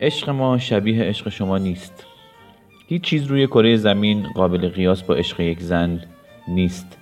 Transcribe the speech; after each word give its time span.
عشق 0.00 0.30
ما 0.30 0.58
شبیه 0.58 1.04
عشق 1.04 1.28
شما 1.28 1.58
نیست. 1.58 2.06
هیچ 2.88 3.02
چیز 3.02 3.26
روی 3.26 3.46
کره 3.46 3.76
زمین 3.76 4.26
قابل 4.34 4.68
قیاس 4.68 5.02
با 5.02 5.14
عشق 5.14 5.40
یک 5.40 5.60
زن 5.60 6.00
نیست. 6.48 6.98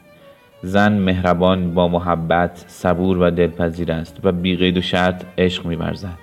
زن 0.63 0.93
مهربان 0.93 1.75
با 1.75 1.89
محبت 1.89 2.65
صبور 2.67 3.19
و 3.19 3.31
دلپذیر 3.31 3.93
است 3.93 4.21
و 4.25 4.33
بیقید 4.33 4.79
و 4.79 4.81
شرط 4.81 5.25
عشق 5.39 5.67
میورزد. 5.67 6.19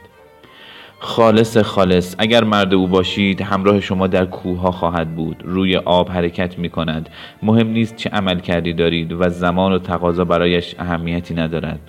خالص 0.99 1.57
خالص 1.57 2.15
اگر 2.17 2.43
مرد 2.43 2.73
او 2.73 2.87
باشید 2.87 3.41
همراه 3.41 3.79
شما 3.79 4.07
در 4.07 4.25
کوه 4.25 4.71
خواهد 4.71 5.15
بود. 5.15 5.43
روی 5.45 5.77
آب 5.77 6.11
حرکت 6.11 6.59
می 6.59 6.69
کند 6.69 7.09
مهم 7.43 7.67
نیست 7.67 7.95
چه 7.95 8.09
عمل 8.09 8.39
کردی 8.39 8.73
دارید 8.73 9.11
و 9.11 9.29
زمان 9.29 9.73
و 9.73 9.79
تقاضا 9.79 10.25
برایش 10.25 10.75
اهمیتی 10.79 11.33
ندارد. 11.33 11.79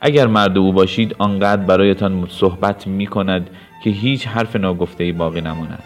اگر 0.00 0.26
مرد 0.26 0.58
او 0.58 0.72
باشید 0.72 1.16
آنقدر 1.18 1.62
برایتان 1.62 2.26
صحبت 2.30 2.86
می 2.86 3.06
کند 3.06 3.50
که 3.84 3.90
هیچ 3.90 4.26
حرف 4.26 4.56
ناگفته 4.56 5.04
ای 5.04 5.12
باقی 5.12 5.40
نماند. 5.40 5.84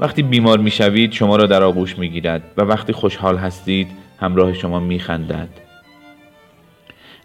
وقتی 0.00 0.22
بیمار 0.22 0.58
می 0.58 0.70
شوید 0.70 1.12
شما 1.12 1.36
را 1.36 1.46
در 1.46 1.62
آغوش 1.62 1.98
می 1.98 2.08
گیرد 2.08 2.42
و 2.56 2.62
وقتی 2.62 2.92
خوشحال 2.92 3.36
هستید 3.36 3.88
همراه 4.20 4.52
شما 4.52 4.80
می 4.80 4.98
خندد 4.98 5.48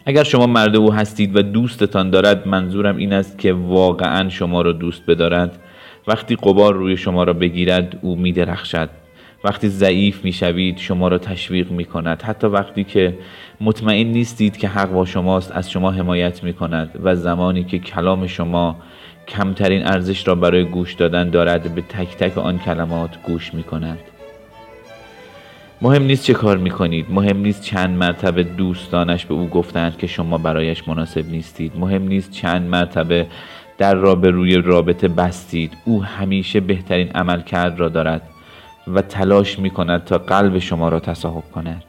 اگر 0.06 0.24
شما 0.24 0.46
مرد 0.46 0.76
او 0.76 0.92
هستید 0.92 1.36
و 1.36 1.42
دوستتان 1.42 2.10
دارد 2.10 2.48
منظورم 2.48 2.96
این 2.96 3.12
است 3.12 3.38
که 3.38 3.52
واقعا 3.52 4.28
شما 4.28 4.62
را 4.62 4.72
دوست 4.72 5.02
بدارد. 5.06 5.58
وقتی 6.06 6.36
قبار 6.36 6.74
روی 6.74 6.96
شما 6.96 7.24
را 7.24 7.32
بگیرد 7.32 7.98
او 8.02 8.16
می 8.16 8.32
درخشد 8.32 8.90
وقتی 9.44 9.68
ضعیف 9.68 10.24
می 10.24 10.32
شوید 10.32 10.78
شما 10.78 11.08
را 11.08 11.18
تشویق 11.18 11.70
می 11.70 11.84
کند 11.84 12.22
حتی 12.22 12.46
وقتی 12.46 12.84
که 12.84 13.18
مطمئن 13.60 14.06
نیستید 14.06 14.56
که 14.56 14.68
حق 14.68 14.92
با 14.92 15.04
شماست 15.04 15.52
از 15.52 15.70
شما 15.70 15.90
حمایت 15.90 16.44
می 16.44 16.52
کند 16.52 17.00
و 17.02 17.16
زمانی 17.16 17.64
که 17.64 17.78
کلام 17.78 18.26
شما 18.26 18.76
کمترین 19.28 19.86
ارزش 19.86 20.28
را 20.28 20.34
برای 20.34 20.64
گوش 20.64 20.94
دادن 20.94 21.30
دارد 21.30 21.74
به 21.74 21.82
تک 21.82 22.16
تک 22.16 22.38
آن 22.38 22.58
کلمات 22.58 23.22
گوش 23.22 23.54
می 23.54 23.62
کند 23.62 23.98
مهم 25.82 26.02
نیست 26.02 26.24
چه 26.24 26.32
کار 26.32 26.56
می 26.56 26.70
کنید 26.70 27.06
مهم 27.10 27.36
نیست 27.36 27.62
چند 27.62 27.96
مرتبه 27.96 28.42
دوستانش 28.42 29.26
به 29.26 29.34
او 29.34 29.48
گفتند 29.48 29.96
که 29.96 30.06
شما 30.06 30.38
برایش 30.38 30.88
مناسب 30.88 31.30
نیستید. 31.30 31.72
مهم 31.76 32.02
نیست 32.02 32.30
چند 32.30 32.68
مرتبه 32.68 33.26
در 33.78 33.94
را 33.94 34.14
به 34.14 34.30
روی 34.30 34.54
رابطه 34.54 35.08
بستید. 35.08 35.72
او 35.84 36.04
همیشه 36.04 36.60
بهترین 36.60 37.08
عمل 37.08 37.40
کرد 37.40 37.80
را 37.80 37.88
دارد 37.88 38.22
و 38.88 39.02
تلاش 39.02 39.58
می 39.58 39.70
کند 39.70 40.04
تا 40.04 40.18
قلب 40.18 40.58
شما 40.58 40.88
را 40.88 41.00
تصاحب 41.00 41.44
کند. 41.54 41.84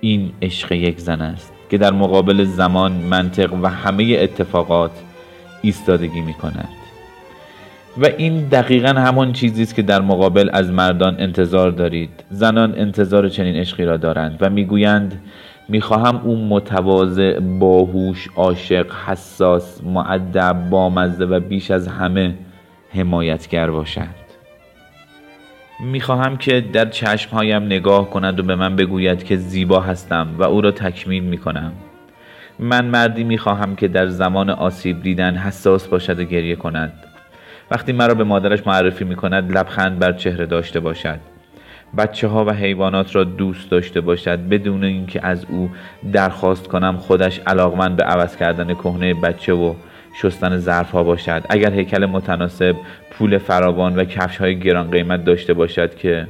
این 0.00 0.32
عشق 0.42 0.72
یک 0.72 1.00
زن 1.00 1.20
است 1.20 1.52
که 1.70 1.78
در 1.78 1.92
مقابل 1.92 2.44
زمان 2.44 2.92
منطق 2.92 3.54
و 3.62 3.66
همه 3.66 4.04
اتفاقات 4.20 4.90
ایستادگی 5.62 6.20
می 6.20 6.34
کند 6.34 6.68
و 7.98 8.06
این 8.18 8.48
دقیقا 8.48 8.88
همان 8.88 9.32
چیزی 9.32 9.62
است 9.62 9.74
که 9.74 9.82
در 9.82 10.00
مقابل 10.00 10.50
از 10.52 10.70
مردان 10.70 11.16
انتظار 11.18 11.70
دارید. 11.70 12.24
زنان 12.30 12.74
انتظار 12.78 13.28
چنین 13.28 13.56
عشقی 13.56 13.84
را 13.84 13.96
دارند 13.96 14.38
و 14.40 14.50
می‌گویند 14.50 15.22
می‌خواهم 15.68 16.20
او 16.24 16.48
متواضع 16.48 17.40
باهوش 17.40 18.28
عاشق 18.36 18.86
حساس 19.06 19.84
معدب 19.84 20.70
بامزه 20.70 21.24
و 21.24 21.40
بیش 21.40 21.70
از 21.70 21.88
همه 21.88 22.34
حمایتگر 22.94 23.70
باشد. 23.70 24.28
می‌خواهم 25.80 26.36
که 26.36 26.60
در 26.60 26.88
چشمهایم 26.88 27.62
نگاه 27.62 28.10
کند 28.10 28.40
و 28.40 28.42
به 28.42 28.54
من 28.54 28.76
بگوید 28.76 29.24
که 29.24 29.36
زیبا 29.36 29.80
هستم 29.80 30.28
و 30.38 30.42
او 30.42 30.60
را 30.60 30.70
تکمیل 30.70 31.24
می‌کنم. 31.24 31.72
من 32.58 32.84
مردی 32.84 33.24
می‌خواهم 33.24 33.76
که 33.76 33.88
در 33.88 34.06
زمان 34.06 34.50
آسیب 34.50 35.02
دیدن 35.02 35.36
حساس 35.36 35.88
باشد 35.88 36.20
و 36.20 36.24
گریه 36.24 36.56
کند. 36.56 36.92
وقتی 37.70 37.92
مرا 37.92 38.14
به 38.14 38.24
مادرش 38.24 38.66
معرفی 38.66 39.04
می‌کند 39.04 39.56
لبخند 39.58 39.98
بر 39.98 40.12
چهره 40.12 40.46
داشته 40.46 40.80
باشد. 40.80 41.20
بچه 41.98 42.28
ها 42.28 42.44
و 42.44 42.50
حیوانات 42.50 43.16
را 43.16 43.24
دوست 43.24 43.70
داشته 43.70 44.00
باشد. 44.00 44.48
بدون 44.48 44.84
اینکه 44.84 45.26
از 45.26 45.44
او 45.44 45.70
درخواست 46.12 46.68
کنم 46.68 46.96
خودش 46.96 47.40
علاقمند 47.46 47.96
به 47.96 48.04
عوض 48.04 48.36
کردن 48.36 48.74
کهنه 48.74 49.14
بچه 49.14 49.52
و 49.52 49.74
شستن 50.22 50.58
ظرف 50.58 50.90
ها 50.90 51.04
باشد. 51.04 51.42
اگر 51.50 51.72
هیکل 51.72 52.06
متناسب 52.06 52.76
پول 53.10 53.38
فراوان 53.38 53.96
و 53.96 54.04
کفش 54.04 54.36
های 54.36 54.58
گران 54.58 54.90
قیمت 54.90 55.24
داشته 55.24 55.54
باشد 55.54 55.94
که 55.94 56.26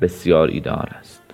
بسیار 0.00 0.48
ایدار 0.48 0.88
است. 1.00 1.25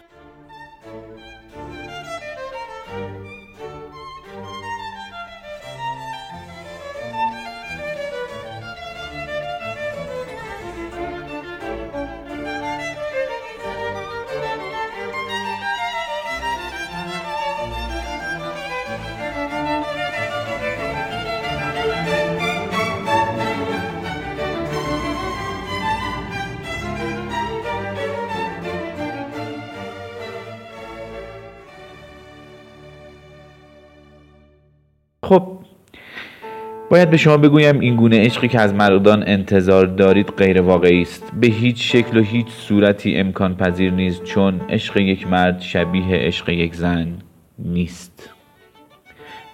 باید 36.93 37.11
به 37.11 37.17
شما 37.17 37.37
بگویم 37.37 37.81
این 37.81 37.97
گونه 37.97 38.25
عشقی 38.25 38.49
که 38.49 38.61
از 38.61 38.75
مردان 38.75 39.25
انتظار 39.27 39.87
دارید 39.87 40.29
غیر 40.37 40.61
واقعی 40.61 41.03
است. 41.03 41.33
به 41.41 41.47
هیچ 41.47 41.93
شکل 41.93 42.19
و 42.19 42.23
هیچ 42.23 42.47
صورتی 42.49 43.17
امکان 43.17 43.57
پذیر 43.57 43.93
نیست 43.93 44.25
چون 44.25 44.61
عشق 44.71 44.97
یک 44.97 45.27
مرد 45.27 45.61
شبیه 45.61 46.05
عشق 46.11 46.49
یک 46.49 46.75
زن 46.75 47.19
نیست. 47.59 48.31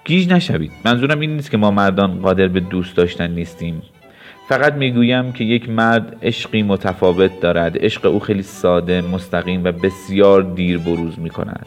گیج 0.04 0.32
نشوید. 0.32 0.72
منظورم 0.84 1.20
این 1.20 1.36
نیست 1.36 1.50
که 1.50 1.56
ما 1.56 1.70
مردان 1.70 2.20
قادر 2.20 2.48
به 2.48 2.60
دوست 2.60 2.96
داشتن 2.96 3.30
نیستیم. 3.30 3.82
فقط 4.48 4.74
می‌گویم 4.74 5.32
که 5.32 5.44
یک 5.44 5.68
مرد 5.68 6.16
عشقی 6.22 6.62
متفاوت 6.62 7.40
دارد. 7.40 7.84
عشق 7.84 8.06
او 8.06 8.20
خیلی 8.20 8.42
ساده 8.42 9.00
مستقیم 9.00 9.64
و 9.64 9.72
بسیار 9.72 10.42
دیر 10.42 10.78
بروز 10.78 11.18
می 11.18 11.30
کند 11.30 11.66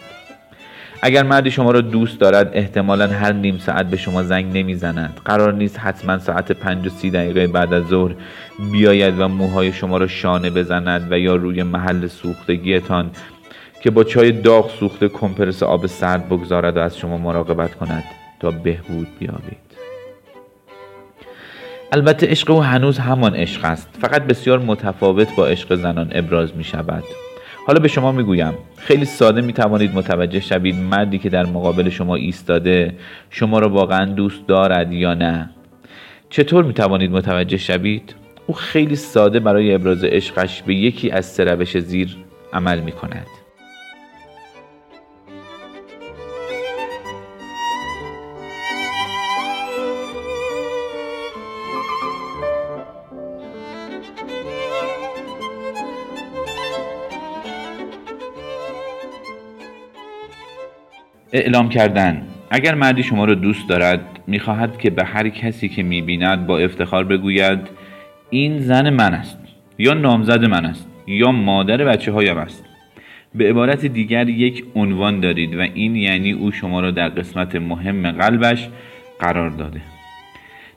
اگر 1.03 1.24
مردی 1.24 1.51
شما 1.51 1.71
را 1.71 1.81
دوست 1.81 2.19
دارد 2.19 2.51
احتمالا 2.53 3.07
هر 3.07 3.33
نیم 3.33 3.57
ساعت 3.57 3.86
به 3.86 3.98
شما 3.98 4.24
زنگ 4.24 4.57
نمی‌زند. 4.57 5.21
قرار 5.25 5.53
نیست 5.53 5.80
حتما 5.80 6.19
ساعت 6.19 6.51
پنج 6.51 6.88
و 6.88 6.89
سی 6.89 7.12
دقیقه 7.12 7.48
بعد 7.48 7.74
از 7.74 7.88
ظهر 7.88 8.15
بیاید 8.71 9.19
و 9.19 9.27
موهای 9.27 9.74
شما 9.74 9.98
را 9.98 10.07
شانه 10.07 10.50
بزند 10.50 11.12
و 11.12 11.19
یا 11.19 11.36
روی 11.36 11.63
محل 11.63 12.07
سوختگیتان 12.07 13.12
که 13.83 13.92
با 13.92 14.03
چای 14.03 14.31
داغ 14.31 14.69
سوخته 14.69 15.07
کمپرس 15.07 15.63
آب 15.63 15.86
سرد 15.86 16.30
بگذارد 16.30 16.77
و 16.77 16.80
از 16.80 16.98
شما 16.98 17.18
مراقبت 17.18 17.75
کند 17.75 18.04
تا 18.39 18.51
بهبود 18.51 19.07
بیابید. 19.19 19.57
البته 21.92 22.27
عشق 22.27 22.51
او 22.51 22.63
هنوز 22.63 22.97
همان 23.00 23.36
عشق 23.36 23.65
است. 23.65 23.89
فقط 24.01 24.24
بسیار 24.24 24.59
متفاوت 24.59 25.36
با 25.36 25.47
عشق 25.47 25.75
زنان 25.75 26.12
ابراز 26.12 26.56
می 26.56 26.63
شود 26.63 27.04
حالا 27.68 27.80
به 27.80 27.88
شما 27.88 28.12
می‌گویم 28.12 28.54
خیلی 28.78 29.06
ساده 29.06 29.42
می 29.42 29.54
توانید 29.54 29.96
متوجه 29.96 30.40
شوید 30.40 30.75
مردی 30.75 31.18
که 31.18 31.30
در 31.30 31.46
مقابل 31.46 31.90
شما 31.90 32.16
ایستاده 32.16 32.94
شما 33.30 33.60
را 33.60 33.69
واقعا 33.69 34.06
دوست 34.06 34.48
دارد 34.48 34.92
یا 34.92 35.13
نه. 35.13 35.50
چطور 36.30 36.63
می 36.63 36.74
توانید 36.74 37.12
متوجه 37.12 37.58
شوید؟ 37.58 38.16
او 38.48 38.54
خیلی 38.54 38.96
ساده 38.96 39.40
برای 39.40 39.74
ابراز 39.74 40.04
عشقش 40.04 40.62
به 40.62 40.75
یکی 40.75 41.12
از 41.12 41.25
سه 41.25 41.44
روش 41.44 41.78
زیر 41.78 42.18
عمل 42.54 42.80
می 42.80 42.92
کند 42.92 43.28
اعلام 61.33 61.69
کردن. 61.69 62.22
اگر 62.50 62.75
مردی 62.75 63.04
شما 63.04 63.25
را 63.25 63.33
دوست 63.33 63.69
دارد 63.69 64.01
می‌خواهد 64.28 64.78
که 64.78 64.89
به 64.89 65.04
هر 65.04 65.30
کسی 65.30 65.69
که 65.69 65.83
می‌بیند 65.83 66.48
با 66.48 66.57
افتخار 66.57 67.04
بگوید 67.04 67.60
این 68.30 68.60
زن 68.60 68.89
من 68.89 69.13
است 69.13 69.38
یا 69.78 69.94
نامزد 69.94 70.45
من 70.45 70.66
است 70.66 70.88
یا 71.07 71.31
مادر 71.31 71.78
بچه 71.78 72.12
هایم 72.12 72.38
است. 72.38 72.66
به 73.36 73.50
عبارت 73.50 73.86
دیگر 73.86 74.30
یک 74.30 74.63
عنوان 74.75 75.19
دارید 75.19 75.56
و 75.56 75.60
این 75.60 75.95
یعنی 75.95 76.31
او 76.31 76.51
شما 76.51 76.80
را 76.80 76.92
در 76.92 77.10
قسمت 77.10 77.56
مهم 77.56 78.12
قلبش 78.12 78.69
قرار 79.19 79.50
داده. 79.50 79.81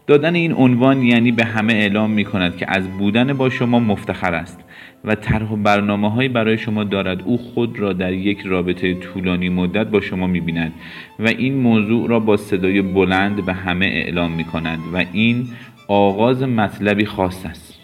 دادن 0.07 0.35
این 0.35 0.53
عنوان 0.53 1.03
یعنی 1.03 1.33
به 1.33 1.45
همه 1.45 1.73
اعلام 1.73 2.11
می 2.11 2.25
کند 2.25 2.57
که 2.57 2.67
از 2.69 2.89
بودن 2.89 3.33
با 3.33 3.51
شما 3.51 3.79
مفتخر 3.79 4.35
است 4.35 4.61
و 5.05 5.15
طرح 5.15 5.53
و 5.53 5.57
برنامه 5.57 6.29
برای 6.29 6.59
شما 6.59 6.85
دارد. 6.85 7.23
او 7.25 7.39
خود 7.39 7.79
را 7.79 7.93
در 7.93 8.13
یک 8.13 8.41
رابطه 8.41 8.95
طولانی 8.95 9.49
مدت 9.49 9.87
با 9.87 10.01
شما 10.01 10.27
می‌بیند 10.27 10.73
و 11.19 11.29
این 11.29 11.55
موضوع 11.55 12.09
را 12.09 12.21
با 12.21 12.37
صدای 12.37 12.83
بلند 12.83 13.45
به 13.47 13.53
همه 13.53 13.87
اعلام 13.87 14.33
می 14.33 14.45
کند 14.45 14.79
و 14.93 15.05
این 15.13 15.49
آغاز 15.89 16.43
مطلبی 16.43 17.05
خاص 17.05 17.47
است. 17.47 17.75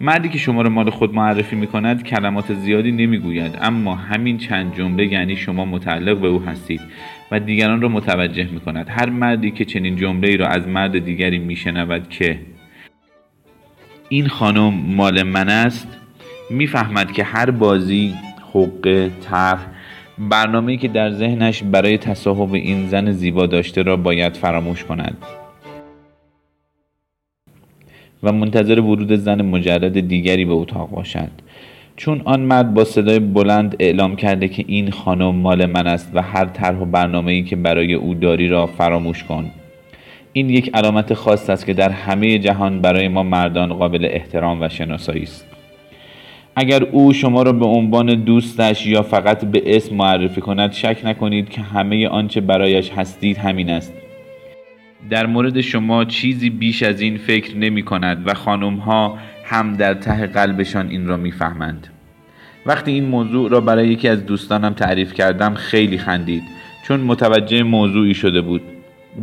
مردی 0.00 0.28
که 0.28 0.38
شما 0.38 0.62
را 0.62 0.70
مال 0.70 0.90
خود 0.90 1.14
معرفی 1.14 1.56
می 1.56 1.66
کند 1.66 2.02
کلمات 2.02 2.54
زیادی 2.54 2.92
نمی‌گوید 2.92 3.58
اما 3.60 3.94
همین 3.94 4.38
چند 4.38 4.74
جمله 4.76 5.06
یعنی 5.06 5.36
شما 5.36 5.64
متعلق 5.64 6.18
به 6.18 6.28
او 6.28 6.42
هستید. 6.42 6.80
و 7.30 7.40
دیگران 7.40 7.82
را 7.82 7.88
متوجه 7.88 8.48
می 8.52 8.60
کند 8.60 8.86
هر 8.88 9.10
مردی 9.10 9.50
که 9.50 9.64
چنین 9.64 9.96
جمله 9.96 10.28
ای 10.28 10.36
را 10.36 10.48
از 10.48 10.68
مرد 10.68 10.98
دیگری 10.98 11.38
می 11.38 11.56
شنود 11.56 12.08
که 12.08 12.38
این 14.08 14.28
خانم 14.28 14.74
مال 14.74 15.22
من 15.22 15.48
است 15.48 15.88
می‌فهمد 16.50 17.12
که 17.12 17.24
هر 17.24 17.50
بازی 17.50 18.14
حقه 18.54 19.10
طرح 19.22 19.66
برنامه‌ای 20.18 20.78
که 20.78 20.88
در 20.88 21.10
ذهنش 21.10 21.62
برای 21.62 21.98
تصاحب 21.98 22.54
این 22.54 22.88
زن 22.88 23.12
زیبا 23.12 23.46
داشته 23.46 23.82
را 23.82 23.96
باید 23.96 24.36
فراموش 24.36 24.84
کند. 24.84 25.16
و 28.22 28.32
منتظر 28.32 28.80
ورود 28.80 29.12
زن 29.12 29.42
مجرد 29.42 30.00
دیگری 30.00 30.44
به 30.44 30.52
اتاق 30.52 30.90
باشد. 30.90 31.30
چون 32.00 32.22
آن 32.24 32.40
مرد 32.40 32.74
با 32.74 32.84
صدای 32.84 33.18
بلند 33.18 33.76
اعلام 33.78 34.16
کرده 34.16 34.48
که 34.48 34.64
این 34.66 34.90
خانم 34.90 35.34
مال 35.34 35.66
من 35.66 35.86
است 35.86 36.10
و 36.14 36.22
هر 36.22 36.44
طرح 36.44 36.78
و 36.78 36.84
برنامه‌ای 36.84 37.42
که 37.42 37.56
برای 37.56 37.94
او 37.94 38.14
داری 38.14 38.48
را 38.48 38.66
فراموش 38.66 39.24
کن. 39.24 39.50
این 40.32 40.50
یک 40.50 40.70
علامت 40.74 41.14
خاص 41.14 41.50
است 41.50 41.66
که 41.66 41.74
در 41.74 41.90
همه 41.90 42.38
جهان 42.38 42.80
برای 42.80 43.08
ما 43.08 43.22
مردان 43.22 43.72
قابل 43.72 44.08
احترام 44.10 44.62
و 44.62 44.68
شناسایی 44.68 45.22
است. 45.22 45.46
اگر 46.56 46.82
او 46.82 47.12
شما 47.12 47.42
را 47.42 47.52
به 47.52 47.66
عنوان 47.66 48.06
دوستش 48.24 48.86
یا 48.86 49.02
فقط 49.02 49.44
به 49.44 49.76
اسم 49.76 49.96
معرفی 49.96 50.40
کند 50.40 50.72
شک 50.72 50.98
نکنید 51.04 51.48
که 51.48 51.60
همه 51.60 52.08
آنچه 52.08 52.40
برایش 52.40 52.90
هستید 52.90 53.36
همین 53.36 53.70
است. 53.70 53.92
در 55.10 55.26
مورد 55.26 55.60
شما 55.60 56.04
چیزی 56.04 56.50
بیش 56.50 56.82
از 56.82 57.00
این 57.00 57.16
فکر 57.16 57.56
نمی 57.56 57.82
کند 57.82 58.22
و 58.26 58.34
خانم 58.34 58.76
ها 58.76 59.18
هم 59.50 59.76
در 59.76 59.94
ته 59.94 60.26
قلبشان 60.26 60.88
این 60.88 61.06
را 61.06 61.16
می‌فهمند. 61.16 61.86
وقتی 62.66 62.92
این 62.92 63.04
موضوع 63.04 63.50
را 63.50 63.60
برای 63.60 63.88
یکی 63.88 64.08
از 64.08 64.26
دوستانم 64.26 64.74
تعریف 64.74 65.14
کردم 65.14 65.54
خیلی 65.54 65.98
خندید 65.98 66.42
چون 66.82 67.00
متوجه 67.00 67.62
موضوعی 67.62 68.14
شده 68.14 68.40
بود 68.40 68.62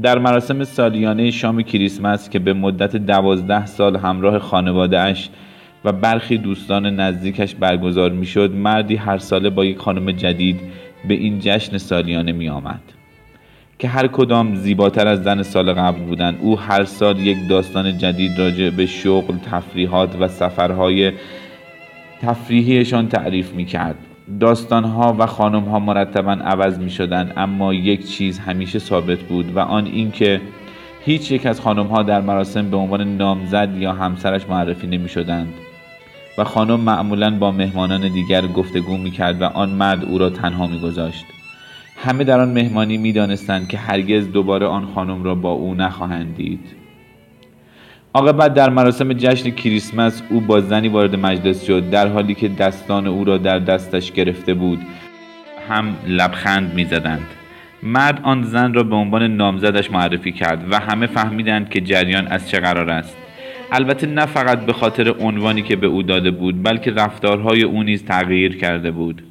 در 0.02 0.20
مراسم 0.20 0.64
سالیانه 0.64 1.32
شام 1.32 1.62
کریسمس 1.62 2.30
که 2.30 2.40
به 2.40 2.54
مدت 2.54 2.96
دوازده 2.96 3.66
سال 3.66 3.96
همراه 3.96 4.40
خانواده 4.40 5.00
اش 5.00 5.30
و 5.86 5.92
برخی 5.92 6.38
دوستان 6.38 6.86
نزدیکش 6.86 7.56
برگزار 7.56 8.12
می‌شد 8.12 8.52
مردی 8.52 8.96
هر 8.96 9.18
ساله 9.18 9.50
با 9.50 9.66
یک 9.66 9.78
خانم 9.78 10.12
جدید 10.12 10.60
به 11.08 11.14
این 11.14 11.40
جشن 11.40 11.78
سالیانه 11.78 12.32
می 12.32 12.50
آمد. 12.50 12.97
که 13.80 13.88
هر 13.88 14.08
کدام 14.08 14.56
زیباتر 14.56 15.08
از 15.08 15.24
زن 15.24 15.44
سال 15.44 15.74
قبل 15.74 16.00
بودند 16.00 16.40
او 16.42 16.60
هر 16.60 16.84
سال 16.84 17.20
یک 17.20 17.38
داستان 17.50 17.98
جدید 17.98 18.40
راجع 18.40 18.70
به 18.70 18.86
شغل 18.86 19.38
تفریحات 19.38 20.16
و 20.20 20.28
سفرهای 20.28 21.12
تفریحیشان 22.22 23.08
تعریف 23.08 23.54
می 23.54 23.66
کرد 23.66 23.96
داستانها 24.40 25.16
و 25.20 25.26
خانمها 25.26 25.80
مرتبا 25.80 26.32
عوض 26.32 26.80
می 26.80 26.90
شدند 26.90 27.34
اما 27.38 27.74
یک 27.74 28.08
چیز 28.08 28.40
همیشه 28.40 28.80
ثابت 28.80 29.20
بود 29.20 29.56
و 29.56 29.60
آن 29.60 29.86
اینکه 29.86 30.42
هیچ 31.06 31.32
یک 31.32 31.46
از 31.46 31.62
خانمها 31.62 32.04
در 32.04 32.22
مراسم 32.22 32.70
به 32.70 32.78
عنوان 32.78 33.18
نامزد 33.18 33.70
یا 33.78 33.94
همسرش 33.94 34.50
معرفی 34.50 34.88
نمی 34.88 35.10
شدند 35.10 35.54
و 36.38 36.44
خانم 36.44 36.80
معمولا 36.80 37.38
با 37.38 37.52
مهمانان 37.52 38.08
دیگر 38.08 38.48
گفتگو 38.48 38.98
می 38.98 39.12
کرد 39.12 39.42
و 39.42 39.46
آن 39.46 39.70
مرد 39.70 40.06
او 40.06 40.18
را 40.18 40.30
تنها 40.30 40.68
می 40.68 40.80
گذاشت. 40.80 41.26
همه 42.04 42.24
در 42.24 42.40
آن 42.40 42.50
مهمانی 42.50 42.98
می 42.98 43.14
دانستند 43.14 43.68
که 43.68 43.78
هرگز 43.78 44.32
دوباره 44.32 44.66
آن 44.66 44.86
خانم 44.86 45.24
را 45.24 45.36
با 45.36 45.52
او 45.52 45.76
نخواهند 45.76 46.36
دید. 46.36 46.60
عاقبت 48.14 48.54
در 48.54 48.70
مراسم 48.70 49.14
جشن 49.14 49.50
کریسمس 49.50 50.22
او 50.30 50.42
با 50.42 50.62
زنی 50.62 50.88
وارد 50.88 51.16
مجلس 51.16 51.66
شد 51.66 51.90
در 51.90 52.08
حالی 52.08 52.36
که 52.36 52.48
دستان 52.48 53.08
او 53.08 53.24
را 53.24 53.38
در 53.38 53.60
دستش 53.60 54.12
گرفته 54.12 54.54
بود 54.54 54.80
هم 55.70 55.96
لبخند 56.08 56.74
می‌زدند. 56.74 57.28
مرد 57.84 58.20
آن 58.24 58.44
زن 58.44 58.74
را 58.74 58.84
به 58.84 58.96
عنوان 58.96 59.36
نامزدش 59.36 59.92
معرفی 59.92 60.32
کرد 60.32 60.72
و 60.72 60.80
همه 60.80 61.08
فهمیدند 61.08 61.70
که 61.70 61.82
جریان 61.82 62.28
از 62.28 62.50
چه 62.50 62.60
قرار 62.60 62.90
است. 62.90 63.18
البته 63.72 64.08
نه 64.08 64.26
فقط 64.26 64.66
به 64.66 64.74
خاطر 64.74 65.14
عنوانی 65.20 65.62
که 65.62 65.76
به 65.76 65.88
او 65.88 66.04
داده 66.04 66.32
بود 66.32 66.64
بلکه 66.64 66.92
رفتارهای 66.92 67.64
او 67.64 67.84
نیز 67.84 68.06
تغییر 68.06 68.58
کرده 68.58 68.92
بود. 68.92 69.24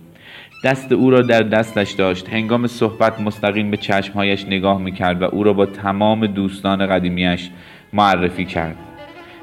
دست 0.66 0.92
او 0.92 1.10
را 1.10 1.22
در 1.22 1.42
دستش 1.42 1.90
داشت. 1.90 2.28
هنگام 2.28 2.66
صحبت 2.66 3.20
مستقیم 3.20 3.70
به 3.70 3.76
چشمهایش 3.76 4.44
نگاه 4.44 4.80
می‌کرد 4.80 5.22
و 5.22 5.24
او 5.24 5.42
را 5.42 5.52
با 5.52 5.66
تمام 5.66 6.26
دوستان 6.26 6.86
قدیمیش 6.86 7.50
معرفی 7.92 8.44
کرد. 8.44 8.76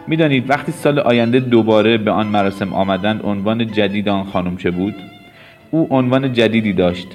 می‌دانید 0.08 0.50
وقتی 0.50 0.72
سال 0.72 1.00
آینده 1.00 1.40
دوباره 1.40 1.98
به 1.98 2.12
آن 2.12 2.28
مراسم 2.28 2.74
آمدند 2.74 3.26
عنوان 3.26 3.72
جدید 3.72 4.10
آن 4.10 4.24
خانم 4.24 4.58
چه 4.58 4.72
بود؟ 4.72 4.96
او 5.72 5.88
عنوان 5.90 6.34
جدیدی 6.34 6.74
داشت. 6.74 7.08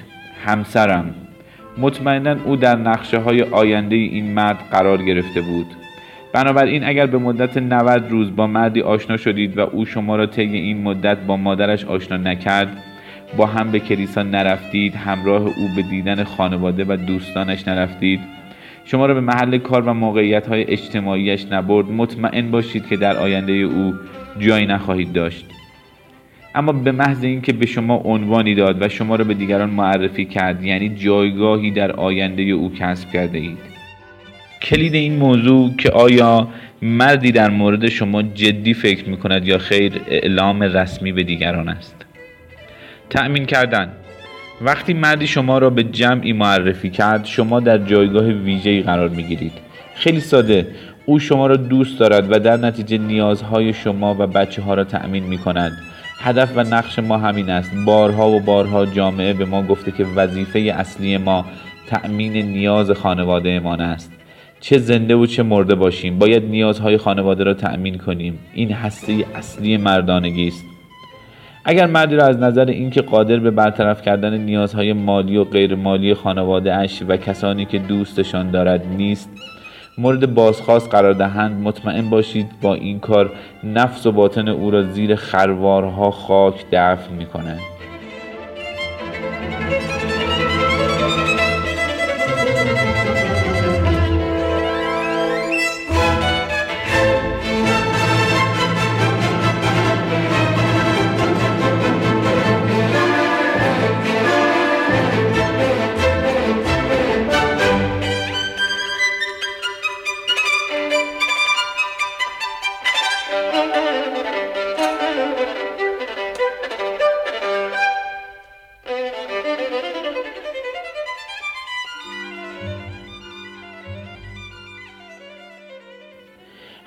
همسرم. 0.45 1.15
مطمئنا 1.77 2.35
او 2.45 2.55
در 2.55 2.75
نقشه 2.75 3.17
های 3.17 3.41
آینده 3.41 3.95
این 3.95 4.31
مرد 4.33 4.57
قرار 4.71 5.01
گرفته 5.03 5.41
بود. 5.41 5.67
بنابراین 6.33 6.83
اگر 6.83 7.05
به 7.05 7.17
مدت 7.17 7.57
90 7.57 8.11
روز 8.11 8.35
با 8.35 8.47
مردی 8.47 8.81
آشنا 8.81 9.17
شدید 9.17 9.57
و 9.57 9.61
او 9.61 9.85
شما 9.85 10.15
را 10.15 10.25
طی 10.25 10.41
این 10.41 10.81
مدت 10.81 11.17
با 11.17 11.37
مادرش 11.37 11.85
آشنا 11.85 12.17
نکرد 12.17 12.83
با 13.37 13.45
هم 13.45 13.71
به 13.71 13.79
کلیسا 13.79 14.23
نرفتید 14.23 14.95
همراه 14.95 15.41
او 15.41 15.69
به 15.75 15.81
دیدن 15.81 16.23
خانواده 16.23 16.85
و 16.87 16.95
دوستانش 16.95 17.67
نرفتید. 17.67 18.19
شما 18.85 19.05
را 19.05 19.13
به 19.13 19.21
محل 19.21 19.57
کار 19.57 19.81
و 19.81 19.93
موقعیت 19.93 20.47
های 20.47 20.71
اجتماعیش 20.71 21.45
نبرد. 21.51 21.85
مطمئن 21.85 22.51
باشید 22.51 22.87
که 22.87 22.97
در 22.97 23.17
آینده 23.17 23.53
او 23.53 23.93
جایی 24.39 24.65
نخواهید 24.65 25.13
داشت. 25.13 25.45
اما 26.55 26.71
به 26.71 26.91
محض 26.91 27.23
اینکه 27.23 27.53
به 27.53 27.65
شما 27.65 27.95
عنوانی 27.95 28.55
داد 28.55 28.81
و 28.81 28.89
شما 28.89 29.15
را 29.15 29.25
به 29.25 29.33
دیگران 29.33 29.69
معرفی 29.69 30.25
کرد 30.25 30.63
یعنی 30.63 30.89
جایگاهی 30.89 31.71
در 31.71 31.91
آینده 31.91 32.41
او 32.41 32.73
کسب 32.73 33.11
کرده 33.11 33.37
اید. 33.37 33.57
کلید 34.61 34.93
این 34.93 35.15
موضوع 35.15 35.75
که 35.75 35.91
آیا 35.91 36.47
مردی 36.81 37.31
در 37.31 37.49
مورد 37.49 37.89
شما 37.89 38.21
جدی 38.21 38.73
فکر 38.73 39.09
می 39.09 39.17
کند 39.17 39.47
یا 39.47 39.57
خیر 39.57 40.01
اعلام 40.07 40.63
رسمی 40.63 41.11
به 41.11 41.23
دیگران 41.23 41.69
است؟ 41.69 42.08
تأمین 43.09 43.45
کردن. 43.45 43.91
وقتی 44.61 44.93
مردی 44.93 45.27
شما 45.27 45.57
را 45.57 45.69
به 45.69 45.83
جمعی 45.83 46.33
معرفی 46.33 46.89
کرد 46.89 47.25
شما 47.25 47.59
در 47.59 47.77
جایگاه 47.77 48.25
ویژه‌ای 48.25 48.81
قرار 48.81 49.09
می‌گیرید. 49.09 49.53
خیلی 49.95 50.19
ساده. 50.19 50.67
او 51.05 51.19
شما 51.19 51.47
را 51.47 51.55
دوست 51.55 51.99
دارد 51.99 52.31
و 52.31 52.39
در 52.39 52.57
نتیجه 52.57 52.97
نیازهای 52.97 53.73
شما 53.73 54.15
و 54.19 54.27
بچه 54.27 54.61
ها 54.61 54.73
را 54.73 54.83
تأمین 54.83 55.23
می 55.23 55.37
کند 55.37 55.71
هدف 56.21 56.51
و 56.55 56.63
نقش 56.63 56.99
ما 56.99 57.17
همین 57.17 57.49
است. 57.49 57.71
بارها 57.85 58.29
و 58.29 58.39
بارها 58.39 58.85
جامعه 58.85 59.33
به 59.33 59.45
ما 59.45 59.63
گفته 59.63 59.91
که 59.91 60.05
وظیفه 60.15 60.59
اصلی 60.59 61.17
ما 61.17 61.45
تأمین 61.87 62.33
نیاز 62.33 62.91
خانواده 62.91 63.59
ما 63.59 63.75
است. 63.75 64.11
چه 64.59 64.77
زنده 64.77 65.15
و 65.15 65.25
چه 65.25 65.43
مرده 65.43 65.75
باشیم. 65.75 66.19
باید 66.19 66.43
نیازهای 66.43 66.97
خانواده 66.97 67.43
را 67.43 67.53
تأمین 67.53 67.97
کنیم. 67.97 68.39
این 68.53 68.71
هسته 68.71 69.13
اصلی 69.35 69.77
مردانگی 69.77 70.47
است. 70.47 70.65
اگر 71.65 71.85
مردی 71.85 72.15
را 72.15 72.25
از 72.25 72.37
نظر 72.37 72.65
اینکه 72.65 73.01
قادر 73.01 73.39
به 73.39 73.51
برطرف 73.51 74.01
کردن 74.01 74.37
نیازهای 74.37 74.93
مالی 74.93 75.37
و 75.37 75.43
غیر 75.43 75.75
مالی 75.75 76.13
خانواده 76.13 76.75
اش 76.75 77.03
و 77.07 77.17
کسانی 77.17 77.65
که 77.65 77.79
دوستشان 77.79 78.51
دارد 78.51 78.87
نیست 78.97 79.29
مورد 79.97 80.33
بازخواست 80.33 80.91
قرار 80.91 81.13
دهند 81.13 81.61
مطمئن 81.61 82.09
باشید 82.09 82.47
با 82.61 82.73
این 82.73 82.99
کار 82.99 83.31
نفس 83.63 84.05
و 84.05 84.11
باطن 84.11 84.47
او 84.47 84.71
را 84.71 84.83
زیر 84.83 85.15
خروارها 85.15 86.11
خاک 86.11 86.65
دفن 86.71 87.13
می 87.13 87.25
کنند 87.25 87.78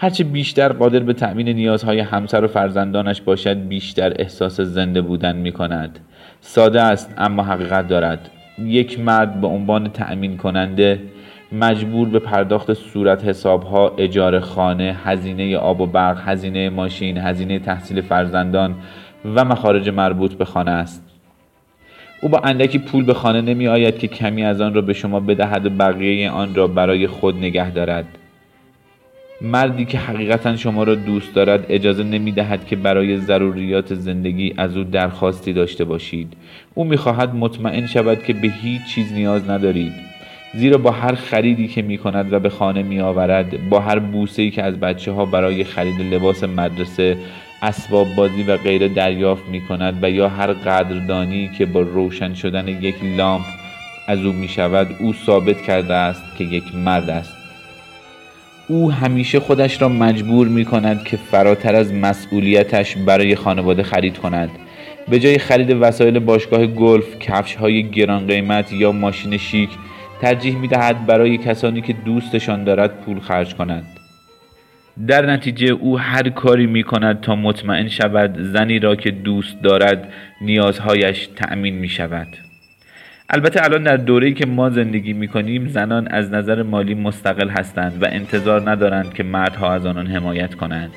هرچه 0.03 0.25
بیشتر 0.25 0.73
قادر 0.73 0.99
به 0.99 1.13
تأمین 1.13 1.49
نیازهای 1.49 2.01
همسر 2.01 2.45
و 2.45 2.49
فرزندانش 2.49 3.21
باشد 3.21 3.69
بیشتر 3.69 4.13
احساس 4.17 4.61
زنده 4.61 5.01
بودن 5.01 5.37
می 5.37 5.53
کند 5.53 5.99
ساده 6.41 6.83
است 6.83 7.15
اما 7.19 7.43
حقیقت 7.43 7.89
دارد. 7.89 8.31
یک 8.59 9.01
مرد 9.01 9.41
به 9.41 9.47
عنوان 9.47 9.89
تأمین 9.89 10.37
کننده 10.37 11.01
مجبور 11.53 12.09
به 12.09 12.19
پرداخت 12.19 12.75
صورت 12.75 13.25
حسابها 13.25 13.95
اجاره 13.99 14.41
خانه 14.41 14.97
هزینه 15.05 15.57
آب 15.57 15.81
و 15.81 15.87
برق 15.87 16.29
هزینه 16.29 16.71
ماشین 16.71 17.19
هزینه 17.19 17.59
تحصیل 17.59 18.01
فرزندان 18.01 18.75
و 19.35 19.45
مخارج 19.45 19.89
مربوط 19.89 20.35
به 20.35 20.45
خانه 20.45 20.71
است. 20.71 21.05
او 22.23 22.29
با 22.29 22.39
اندکی 22.39 22.79
پول 22.79 23.05
به 23.05 23.15
خانه 23.15 23.41
نمی 23.41 23.69
آید 23.69 23.99
که 23.99 24.09
کمی 24.09 24.45
از 24.45 24.61
آن 24.61 24.75
را 24.75 24.81
به 24.81 24.93
شما 24.93 25.21
بدهد 25.21 25.67
و 25.67 25.71
بقیه 25.71 26.31
آن 26.31 26.55
را 26.55 26.67
برای 26.67 27.07
خود 27.07 27.37
نگه 27.37 27.71
دارد. 27.71 28.19
مردی 29.43 29.85
که 29.85 29.99
حقیقتا 29.99 30.57
شما 30.57 30.83
را 30.83 30.95
دوست 30.95 31.35
دارد 31.35 31.67
اجازه 31.69 32.03
نمی 32.03 32.33
دهد 32.33 32.67
که 32.67 32.77
برای 32.77 33.19
ضروریات 33.19 33.95
زندگی 33.95 34.55
از 34.57 34.77
او 34.77 34.85
درخواستی 34.85 35.53
داشته 35.53 35.85
باشید. 35.85 36.33
او 36.75 36.85
می 36.85 36.97
خواهد 36.97 37.35
مطمئن 37.35 37.87
شود 37.87 38.23
که 38.23 38.33
به 38.33 38.49
هیچ 38.49 38.83
چیز 38.95 39.13
نیاز 39.13 39.51
ندارید. 39.51 39.93
زیرا 40.55 40.79
با 40.79 40.91
هر 40.91 41.15
خریدی 41.15 41.69
که 41.69 41.83
می 41.83 41.99
کند 41.99 42.33
و 42.33 42.39
به 42.39 42.49
خانه 42.49 42.83
می 42.83 43.01
آورد 43.01 43.69
با 43.69 43.81
هر 43.81 43.99
بوسه 43.99 44.43
ای 44.43 44.51
که 44.51 44.63
از 44.63 44.81
بچه 44.81 45.13
ها 45.13 45.25
برای 45.25 45.65
خرید 45.65 46.15
لباس 46.15 46.45
مدرسه 46.45 47.17
اسباب 47.63 48.15
بازی 48.17 48.43
و 48.43 48.57
غیره 48.57 48.89
دریافت 48.89 49.49
می 49.49 49.61
کند 49.61 49.99
و 50.03 50.11
یا 50.11 50.29
هر 50.29 50.53
قدردانی 50.53 51.51
که 51.59 51.67
با 51.67 51.81
روشن 51.81 52.35
شدن 52.35 52.69
یک 52.69 52.95
لامپ 53.17 53.45
از 54.09 54.25
او 54.25 54.33
می 54.33 54.49
شود 54.49 54.89
او 55.01 55.13
ثابت 55.13 55.63
کرده 55.63 55.95
است 55.95 56.37
که 56.39 56.45
یک 56.45 56.75
مرد 56.75 57.11
است. 57.11 57.42
او 58.69 58.93
همیشه 58.93 59.41
خودش 59.41 59.83
را 59.83 59.89
مجبور 59.89 60.49
می 60.49 60.65
کند 60.65 61.05
که 61.05 61.17
فراتر 61.17 61.75
از 61.75 61.93
مسئولیتش 61.93 62.97
برای 62.97 63.35
خانواده 63.35 63.83
خرید 63.83 64.19
کند. 64.19 64.51
به 65.09 65.19
جای 65.19 65.39
خرید 65.39 65.77
وسایل 65.81 66.19
باشگاه 66.19 66.67
گلف، 66.67 67.19
کفش 67.19 67.55
های 67.55 67.91
گران 67.91 68.27
قیمت 68.27 68.73
یا 68.73 68.93
ماشین 68.93 69.37
شیک 69.37 69.71
ترجیح 70.21 70.59
می 70.59 70.69
دهد 70.69 71.07
برای 71.07 71.39
کسانی 71.39 71.81
که 71.81 71.93
دوستشان 71.93 72.65
دارد 72.65 73.01
پول 73.01 73.21
خرج 73.21 73.55
کند. 73.55 73.85
در 75.07 75.27
نتیجه 75.27 75.67
او 75.67 75.99
هر 75.99 76.29
کاری 76.29 76.67
می 76.67 76.83
کند 76.83 77.21
تا 77.21 77.37
مطمئن 77.37 77.89
شود 77.89 78.39
زنی 78.53 78.79
را 78.79 78.97
که 78.97 79.11
دوست 79.11 79.63
دارد 79.63 80.13
نیازهایش 80.41 81.29
تأمین 81.37 81.75
می 81.75 81.89
شود 81.89 82.29
البته 83.35 83.65
الان 83.65 83.83
در 83.83 83.97
دوره‌ای 83.97 84.33
که 84.33 84.47
ما 84.47 84.71
زندگی 84.71 85.13
می 85.13 85.29
کنیم 85.29 85.69
زنان 85.69 86.09
از 86.09 86.33
نظر 86.33 86.63
مالی 86.63 86.95
مستقل 86.95 87.49
هستند 87.49 88.03
و 88.03 88.07
انتظار 88.11 88.71
ندارند 88.71 89.15
که 89.15 89.23
مردها 89.23 89.73
از 89.73 89.87
آنان 89.87 90.07
حمایت 90.07 90.55
کنند. 90.55 90.91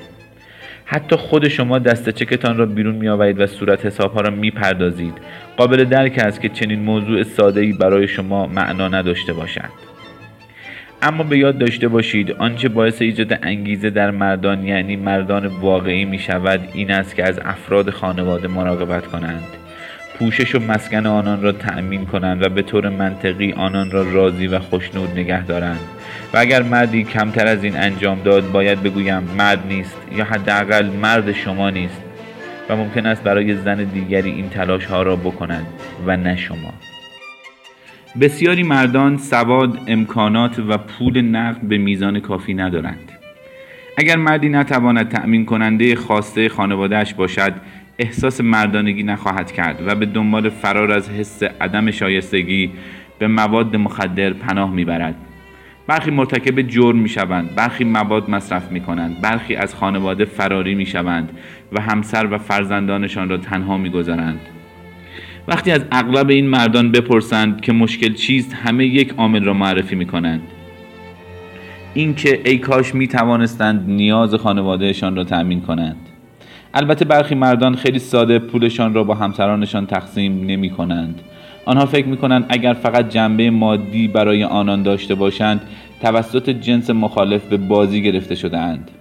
حتی 0.86 1.16
خود 1.16 1.48
شما 1.48 1.80
دست 1.80 2.10
چکتان 2.10 2.58
را 2.58 2.66
بیرون 2.66 2.96
می 2.96 3.08
آورید 3.08 3.40
و 3.40 3.48
صورت 3.48 3.86
حسابها 3.86 4.22
را 4.22 4.30
می 4.30 4.52
پردازید 4.52 5.14
قابل 5.58 5.84
درک 5.84 6.18
است 6.18 6.42
که 6.42 6.50
چنین 6.50 6.80
موضوع 6.80 7.24
ساده‌ای 7.24 7.74
برای 7.74 8.08
شما 8.08 8.48
معنا 8.48 8.88
نداشته 8.88 9.34
باشد. 9.34 9.86
اما 11.02 11.24
به 11.24 11.38
یاد 11.38 11.58
داشته 11.58 11.88
باشید 11.88 12.32
آنچه 12.32 12.70
باعث 12.70 13.02
ایجاد 13.02 13.40
انگیزه 13.44 13.90
در 13.90 14.12
مردان 14.12 14.66
یعنی 14.66 14.96
مردان 14.96 15.48
واقعی 15.48 16.06
می 16.06 16.20
شود 16.20 16.60
این 16.74 16.92
است 16.92 17.16
که 17.16 17.24
از 17.24 17.40
افراد 17.40 17.90
خانواده 17.90 18.48
مراقبت 18.48 19.08
کنند. 19.08 19.44
پوشش 20.20 20.56
و 20.56 20.60
مسکن 20.60 21.06
آنان 21.06 21.42
را 21.42 21.52
تأمین 21.52 22.06
کنند 22.06 22.44
و 22.44 22.50
به 22.50 22.62
طور 22.62 22.90
منطقی 22.90 23.52
آنان 23.52 23.92
را 23.92 24.12
راضی 24.12 24.48
و 24.48 24.60
خوشنود 24.60 25.20
نگه 25.20 25.46
دارند. 25.46 25.80
و 26.34 26.38
اگر 26.38 26.64
مردی 26.64 27.04
کمتر 27.04 27.48
از 27.48 27.64
این 27.64 27.78
انجام 27.78 28.22
داد 28.24 28.52
باید 28.52 28.84
بگویم 28.84 29.24
مرد 29.38 29.68
نیست 29.68 29.98
یا 30.16 30.24
حداقل 30.24 30.86
مرد 30.86 31.32
شما 31.32 31.70
نیست 31.70 32.02
و 32.70 32.76
ممکن 32.76 33.06
است 33.06 33.24
برای 33.24 33.56
زن 33.56 33.84
دیگری 33.84 34.32
این 34.32 34.50
تلاش 34.50 34.86
ها 34.86 35.04
را 35.04 35.16
بکنند 35.16 35.66
و 36.06 36.18
نه 36.18 36.36
شما. 36.36 36.74
بسیاری 38.22 38.64
مردان 38.64 39.18
سواد 39.18 39.80
امکانات 39.88 40.60
و 40.60 40.78
پول 40.78 41.22
نقد 41.22 41.62
به 41.62 41.78
میزان 41.78 42.20
کافی 42.20 42.54
ندارند. 42.54 43.12
اگر 43.98 44.16
مردی 44.16 44.50
نتواند 44.50 45.10
تأمین 45.10 45.46
کننده 45.46 45.96
خواسته 45.96 46.50
خانوادهش 46.50 47.14
باشد 47.14 47.54
احساس 48.00 48.42
مردانگی 48.42 49.04
نخواهد 49.04 49.52
کرد 49.52 49.88
و 49.88 49.96
به 49.96 50.06
دنبال 50.06 50.50
فرار 50.50 50.92
از 50.92 51.10
حس 51.10 51.44
عدم 51.44 51.92
شایستگی 51.92 52.72
به 53.20 53.28
مواد 53.28 53.76
مخدر 53.76 54.34
پناه 54.34 54.72
می‌برد. 54.72 55.16
برخی 55.88 56.12
مرتکب 56.12 56.62
جرم 56.62 56.98
می 56.98 57.10
شوند 57.10 57.56
برخی 57.56 57.84
مواد 57.84 58.30
مصرف 58.30 58.72
می 58.72 58.82
کنند 58.82 59.22
برخی 59.22 59.56
از 59.56 59.76
خانواده 59.76 60.26
فراری 60.26 60.76
می 60.76 60.86
شوند 60.86 61.30
و 61.72 61.82
همسر 61.82 62.28
و 62.32 62.38
فرزندانشان 62.38 63.30
را 63.30 63.38
تنها 63.38 63.78
می 63.78 63.90
گذارند 63.90 64.40
وقتی 65.48 65.72
از 65.72 65.86
اغلب 65.92 66.30
این 66.30 66.48
مردان 66.48 66.92
بپرسند 66.92 67.62
که 67.62 67.74
مشکل 67.74 68.14
چیست 68.14 68.54
همه 68.54 68.86
یک 68.86 69.14
عامل 69.18 69.44
را 69.44 69.54
معرفی 69.54 69.96
می 69.96 70.06
کنند 70.06 70.42
اینکه 71.94 72.42
ای 72.46 72.58
کاش 72.58 72.96
می 72.96 73.08
توانستند 73.08 73.90
نیاز 73.90 74.36
خانوادهشان 74.36 75.16
را 75.16 75.24
تأمین 75.24 75.62
کنند. 75.62 76.05
البته 76.78 77.06
برخی 77.06 77.36
مردان 77.36 77.76
خیلی 77.76 78.00
ساده 78.00 78.40
پولشان 78.40 78.94
را 78.94 79.04
با 79.04 79.16
همسرانشان 79.16 79.86
تقسیم 79.86 80.46
نمی 80.46 80.70
کنند 80.70 81.22
آنها 81.66 81.86
فکر 81.86 82.08
می 82.08 82.18
کنند 82.18 82.46
اگر 82.50 82.74
فقط 82.74 83.10
جنبه 83.10 83.50
مادی 83.50 84.08
برای 84.08 84.44
آنان 84.44 84.84
داشته 84.84 85.16
باشند 85.16 85.62
توسط 86.02 86.50
جنس 86.50 86.90
مخالف 86.90 87.46
به 87.46 87.58
بازی 87.58 88.02
گرفته 88.02 88.36
شده 88.36 88.58
اند. 88.58 88.92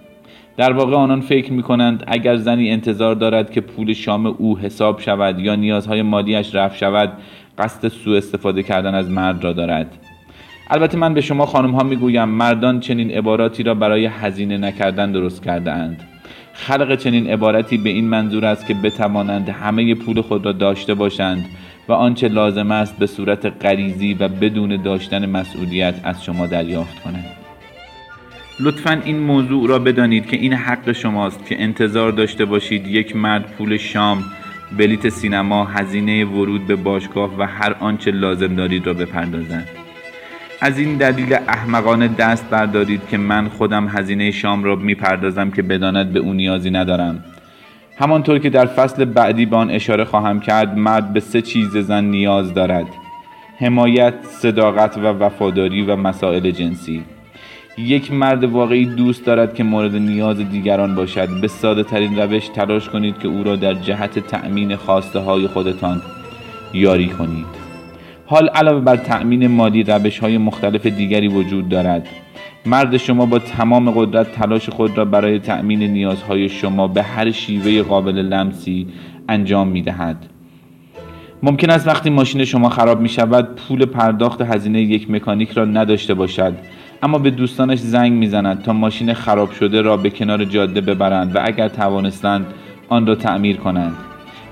در 0.57 0.73
واقع 0.73 0.95
آنان 0.95 1.21
فکر 1.21 1.53
می 1.53 1.63
کنند 1.63 2.03
اگر 2.07 2.35
زنی 2.35 2.71
انتظار 2.71 3.15
دارد 3.15 3.51
که 3.51 3.61
پول 3.61 3.93
شام 3.93 4.25
او 4.25 4.59
حساب 4.59 5.01
شود 5.01 5.39
یا 5.39 5.55
نیازهای 5.55 6.01
مادیش 6.01 6.55
رفت 6.55 6.77
شود 6.77 7.11
قصد 7.57 7.87
سوء 7.87 8.17
استفاده 8.17 8.63
کردن 8.63 8.95
از 8.95 9.09
مرد 9.09 9.43
را 9.43 9.53
دارد. 9.53 9.97
البته 10.69 10.97
من 10.97 11.13
به 11.13 11.21
شما 11.21 11.45
خانم 11.45 11.71
ها 11.71 11.83
می 11.83 11.95
گویم 11.95 12.29
مردان 12.29 12.79
چنین 12.79 13.11
عباراتی 13.11 13.63
را 13.63 13.73
برای 13.73 14.05
هزینه 14.05 14.57
نکردن 14.57 15.11
درست 15.11 15.43
کرده 15.43 15.71
اند 15.71 16.03
خلق 16.55 16.95
چنین 16.95 17.27
عبارتی 17.27 17.77
به 17.77 17.89
این 17.89 18.07
منظور 18.07 18.45
است 18.45 18.67
که 18.67 18.73
بتوانند 18.73 19.49
همه 19.49 19.95
پول 19.95 20.21
خود 20.21 20.45
را 20.45 20.51
داشته 20.51 20.93
باشند 20.93 21.45
و 21.87 21.93
آنچه 21.93 22.27
لازم 22.27 22.71
است 22.71 22.97
به 22.97 23.07
صورت 23.07 23.65
غریزی 23.65 24.13
و 24.13 24.27
بدون 24.27 24.81
داشتن 24.81 25.25
مسئولیت 25.29 25.95
از 26.03 26.23
شما 26.23 26.47
دریافت 26.47 26.99
کنند. 26.99 27.25
لطفا 28.59 29.01
این 29.05 29.19
موضوع 29.19 29.69
را 29.69 29.79
بدانید 29.79 30.25
که 30.25 30.37
این 30.37 30.53
حق 30.53 30.91
شماست 30.91 31.45
که 31.45 31.61
انتظار 31.61 32.11
داشته 32.11 32.45
باشید 32.45 32.87
یک 32.87 33.15
مرد 33.15 33.51
پول 33.51 33.77
شام 33.77 34.23
بلیت 34.77 35.09
سینما 35.09 35.65
هزینه 35.65 36.25
ورود 36.25 36.67
به 36.67 36.75
باشگاه 36.75 37.37
و 37.37 37.43
هر 37.43 37.75
آنچه 37.79 38.11
لازم 38.11 38.55
دارید 38.55 38.87
را 38.87 38.93
بپردازند. 38.93 39.84
از 40.65 40.79
این 40.79 40.97
دلیل 40.97 41.33
احمقانه 41.47 42.07
دست 42.07 42.49
بردارید 42.49 43.01
که 43.09 43.17
من 43.17 43.49
خودم 43.49 43.87
هزینه 43.87 44.31
شام 44.31 44.63
را 44.63 44.75
می‌پردازم 44.75 45.51
که 45.51 45.61
بداند 45.61 46.13
به 46.13 46.19
او 46.19 46.33
نیازی 46.33 46.71
ندارم. 46.71 47.23
همانطور 47.97 48.39
که 48.39 48.49
در 48.49 48.65
فصل 48.65 49.05
بعدی 49.05 49.45
به 49.45 49.55
آن 49.55 49.69
اشاره 49.69 50.05
خواهم 50.05 50.39
کرد 50.39 50.77
مرد 50.77 51.13
به 51.13 51.19
سه 51.19 51.41
چیز 51.41 51.77
زن 51.77 52.03
نیاز 52.03 52.53
دارد 52.53 52.85
حمایت، 53.59 54.13
صداقت 54.23 54.97
و 54.97 55.01
وفاداری 55.01 55.81
و 55.81 55.95
مسائل 55.95 56.51
جنسی. 56.51 57.03
یک 57.77 58.11
مرد 58.11 58.43
واقعی 58.43 58.85
دوست 58.85 59.25
دارد 59.25 59.53
که 59.53 59.63
مورد 59.63 59.95
نیاز 59.95 60.37
دیگران 60.37 60.95
باشد. 60.95 61.41
به 61.41 61.47
ساده 61.47 61.83
ترین 61.83 62.19
روش 62.19 62.47
تلاش 62.47 62.89
کنید 62.89 63.17
که 63.19 63.27
او 63.27 63.43
را 63.43 63.55
در 63.55 63.73
جهت 63.73 64.19
تأمین 64.19 64.75
خواسته 64.75 65.19
های 65.19 65.47
خودتان 65.47 66.01
یاری 66.73 67.07
کنید. 67.07 67.64
حال 68.27 68.47
علاوه 68.47 68.79
بر 68.79 68.97
تأمین 68.97 69.47
مالی 69.47 69.83
روش 69.83 70.19
های 70.19 70.37
مختلف 70.37 70.85
دیگری 70.85 71.27
وجود 71.27 71.69
دارد 71.69 72.07
مرد 72.65 72.97
شما 72.97 73.25
با 73.25 73.39
تمام 73.39 73.91
قدرت 73.91 74.31
تلاش 74.31 74.69
خود 74.69 74.97
را 74.97 75.05
برای 75.05 75.39
تأمین 75.39 75.83
نیازهای 75.83 76.49
شما 76.49 76.87
به 76.87 77.03
هر 77.03 77.31
شیوه 77.31 77.81
قابل 77.81 78.17
لمسی 78.17 78.87
انجام 79.29 79.67
می 79.67 79.81
دهد. 79.81 80.25
ممکن 81.43 81.69
است 81.69 81.87
وقتی 81.87 82.09
ماشین 82.09 82.45
شما 82.45 82.69
خراب 82.69 83.01
می 83.01 83.09
شود 83.09 83.55
پول 83.55 83.85
پرداخت 83.85 84.41
هزینه 84.41 84.81
یک 84.81 85.11
مکانیک 85.11 85.51
را 85.51 85.65
نداشته 85.65 86.13
باشد 86.13 86.53
اما 87.03 87.17
به 87.17 87.29
دوستانش 87.29 87.79
زنگ 87.79 88.11
می‌زند 88.11 88.61
تا 88.61 88.73
ماشین 88.73 89.13
خراب 89.13 89.51
شده 89.51 89.81
را 89.81 89.97
به 89.97 90.09
کنار 90.09 90.45
جاده 90.45 90.81
ببرند 90.81 91.35
و 91.35 91.39
اگر 91.43 91.67
توانستند 91.67 92.45
آن 92.89 93.07
را 93.07 93.15
تعمیر 93.15 93.57
کنند 93.57 93.95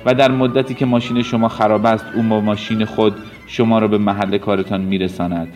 و 0.06 0.14
در 0.14 0.32
مدتی 0.32 0.74
که 0.74 0.86
ماشین 0.86 1.22
شما 1.22 1.48
خراب 1.48 1.86
است 1.86 2.06
او 2.16 2.24
با 2.24 2.42
ماشین 2.42 2.86
خود 2.86 3.14
شما 3.48 3.80
را 3.80 3.88
به 3.88 3.98
محل 3.98 4.38
کارتان 4.38 4.82
میرساند. 4.82 5.48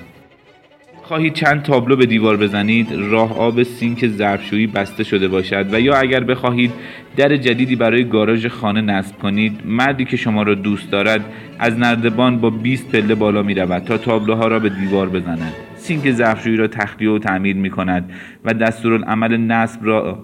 خواهید 1.08 1.34
چند 1.34 1.62
تابلو 1.62 1.96
به 1.96 2.06
دیوار 2.06 2.38
بزنید 2.38 2.88
راه 2.94 3.40
آب 3.40 3.64
سینک 3.64 4.08
ظرفشویی 4.08 4.68
بسته 4.68 5.04
شده 5.04 5.28
باشد 5.28 5.74
و 5.74 5.80
یا 5.80 5.96
اگر 5.96 6.24
بخواهید 6.24 6.72
در 7.18 7.38
جدیدی 7.38 7.76
برای 7.76 8.04
گاراژ 8.04 8.48
خانه 8.48 8.82
نصب 8.82 9.18
کنید 9.18 9.62
مردی 9.66 10.06
که 10.06 10.18
شما 10.18 10.44
را 10.44 10.56
دوست 10.56 10.92
دارد 10.92 11.26
از 11.60 11.80
نردبان 11.80 12.38
با 12.38 12.50
20 12.50 12.92
پله 12.92 13.16
بالا 13.16 13.44
می 13.44 13.54
رود 13.54 13.84
تا 13.84 13.98
تابلوها 13.98 14.48
را 14.48 14.60
به 14.60 14.70
دیوار 14.70 15.10
بزند. 15.10 15.54
سینک 15.76 16.12
ظرفشویی 16.12 16.56
را 16.58 16.68
تخلیه 16.68 17.10
و 17.10 17.20
تعمیر 17.20 17.56
می 17.56 17.70
کند 17.70 18.12
و 18.46 18.54
دستورالعمل 18.54 19.38
نصب 19.38 19.80
را 19.84 20.24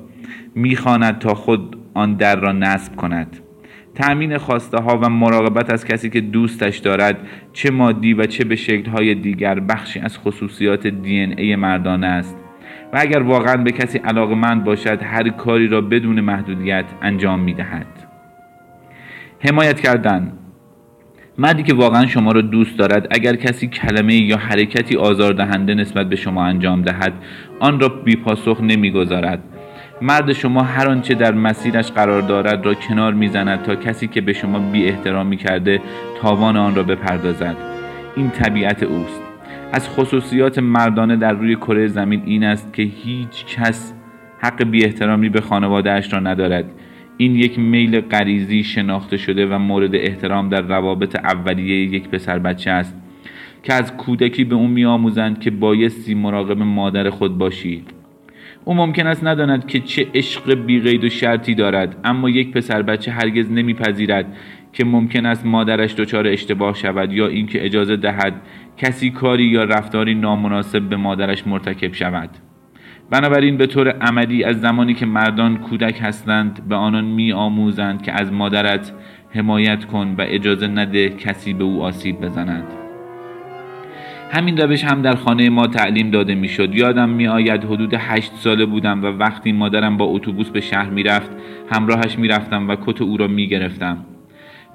می‌خواند 0.55 1.20
تا 1.20 1.34
خود 1.34 1.77
آن 1.93 2.13
در 2.13 2.36
را 2.36 2.51
نصب 2.51 2.96
کند. 2.96 3.42
تأمین 3.95 4.38
خواسته 4.38 4.77
ها 4.77 4.97
و 4.97 5.09
مراقبت 5.09 5.73
از 5.73 5.85
کسی 5.85 6.09
که 6.09 6.21
دوستش 6.21 6.77
دارد 6.77 7.17
چه 7.53 7.71
مادی 7.71 8.13
و 8.13 8.25
چه 8.25 8.43
به 8.43 8.55
شکل 8.55 8.91
های 8.91 9.15
دیگر 9.15 9.59
بخشی 9.59 10.00
از 10.00 10.17
خصوصیات 10.17 10.88
دی 10.88 11.19
ای 11.19 11.55
مردانه 11.55 12.07
است. 12.07 12.38
و 12.93 12.97
اگر 13.00 13.19
واقعا 13.19 13.57
به 13.57 13.71
کسی 13.71 13.97
علاقمند 13.97 14.63
باشد 14.63 15.00
هر 15.03 15.29
کاری 15.29 15.67
را 15.67 15.81
بدون 15.81 16.21
محدودیت 16.21 16.85
انجام 17.01 17.39
می 17.39 17.53
دهد. 17.53 17.88
حمایت 19.39 19.79
کردن. 19.79 20.33
مردی 21.38 21.63
که 21.63 21.73
واقعا 21.73 22.05
شما 22.05 22.31
را 22.31 22.41
دوست 22.41 22.79
دارد 22.79 23.07
اگر 23.12 23.35
کسی 23.35 23.67
کلمه 23.67 24.15
یا 24.15 24.38
حرکتی 24.38 24.97
آزاردهنده 24.97 25.73
نسبت 25.73 26.09
به 26.09 26.15
شما 26.15 26.45
انجام 26.45 26.81
دهد 26.81 27.13
آن 27.59 27.79
را 27.79 27.88
بیپاسخ 27.88 28.62
نمی‌گذارد. 28.62 29.43
مرد 30.01 30.33
شما 30.33 30.63
هر 30.63 30.88
آنچه 30.88 31.13
در 31.13 31.33
مسیرش 31.33 31.91
قرار 31.91 32.21
دارد 32.21 32.65
را 32.65 32.73
کنار 32.73 33.13
می‌زند 33.13 33.62
تا 33.62 33.75
کسی 33.75 34.07
که 34.07 34.21
به 34.21 34.33
شما 34.33 34.59
بی 34.59 34.85
احترامی 34.85 35.38
کرده 35.38 35.81
تاوان 36.21 36.57
آن 36.57 36.75
را 36.75 36.83
بپردازد. 36.83 37.55
این 38.15 38.29
طبیعت 38.29 38.83
اوست. 38.83 39.21
از 39.71 39.89
خصوصیات 39.89 40.59
مردانه 40.59 41.15
در 41.15 41.33
روی 41.33 41.55
کره 41.55 41.88
زمین 41.88 42.21
این 42.25 42.43
است 42.43 42.73
که 42.73 42.83
هیچ 42.83 43.45
کس 43.45 43.93
حق 44.39 44.63
بی 44.63 44.85
احترامی 44.85 45.29
به 45.29 45.41
خانوادهش 45.41 46.13
را 46.13 46.19
ندارد. 46.19 46.65
این 47.17 47.35
یک 47.35 47.59
میل 47.59 48.01
غریزی 48.01 48.63
شناخته 48.63 49.17
شده 49.17 49.45
و 49.45 49.57
مورد 49.57 49.95
احترام 49.95 50.50
در 50.50 50.62
روابط 50.62 51.15
اولیه 51.15 51.93
یک 51.93 52.09
پسر 52.09 52.39
بچه 52.39 52.71
است 52.71 52.95
که 53.63 53.73
از 53.73 53.97
کودکی 53.97 54.43
به 54.43 54.55
او 54.55 54.67
میآموزند 54.67 55.39
که 55.39 55.51
بایستی 55.51 56.13
مراقب 56.13 56.62
مادر 56.62 57.09
خود 57.09 57.38
باشی 57.38 57.85
او 58.65 58.74
ممکن 58.74 59.08
است 59.08 59.24
نداند 59.24 59.67
که 59.67 59.79
چه 59.79 60.08
عشق 60.13 60.53
بیقید 60.53 61.03
و 61.03 61.10
شرطی 61.10 61.55
دارد 61.55 61.96
اما 62.03 62.29
یک 62.29 62.51
پسر 62.51 62.82
بچه 62.82 63.12
هرگز 63.12 63.51
نمیپذیرد 63.51 64.25
که 64.74 64.86
ممکن 64.86 65.25
است 65.25 65.46
مادرش 65.46 65.96
دچار 65.96 66.27
اشتباه 66.27 66.75
شود 66.75 67.13
یا 67.13 67.27
اینکه 67.27 67.65
اجازه 67.65 67.96
دهد 67.96 68.34
کسی 68.77 69.10
کاری 69.10 69.43
یا 69.43 69.63
رفتاری 69.63 70.15
نامناسب 70.15 70.82
به 70.82 70.96
مادرش 70.96 71.48
مرتکب 71.48 71.93
شود. 71.93 72.29
بنابراین 73.10 73.58
به 73.58 73.67
طور 73.67 73.89
عملی 73.89 74.43
از 74.43 74.62
زمانی 74.62 74.93
که 74.93 75.05
مردان 75.05 75.58
کودک 75.58 76.00
هستند 76.01 76.67
به 76.67 76.75
آنان 76.75 77.05
می 77.05 77.34
آموزند 77.34 78.01
که 78.01 78.12
از 78.12 78.32
مادرت 78.32 78.91
حمایت 79.29 79.86
کن 79.86 80.15
و 80.17 80.25
اجازه 80.27 80.67
نده 80.67 81.10
کسی 81.10 81.53
به 81.53 81.63
او 81.63 81.84
آسیب 81.84 82.22
بزند. 82.22 82.82
همین 84.34 84.58
روش 84.58 84.84
هم 84.84 85.02
در 85.02 85.15
خانه 85.15 85.50
ما 85.50 85.67
تعلیم 85.67 86.12
داده 86.12 86.36
می‌شد. 86.36 86.76
یادم 86.76 87.10
می 87.10 87.28
آید 87.28 87.63
حدود 87.63 87.93
هشت 87.98 88.32
ساله 88.36 88.65
بودم 88.65 89.04
و 89.04 89.06
وقتی 89.06 89.52
مادرم 89.52 89.98
با 89.98 90.06
اتوبوس 90.06 90.50
به 90.50 90.62
شهر 90.62 90.89
می‌رفت 90.89 91.32
همراهش 91.72 92.19
می‌رفتم 92.19 92.69
و 92.69 92.76
کت 92.86 93.02
او 93.02 93.17
را 93.17 93.28
می 93.28 93.48
گرفتم 93.48 93.98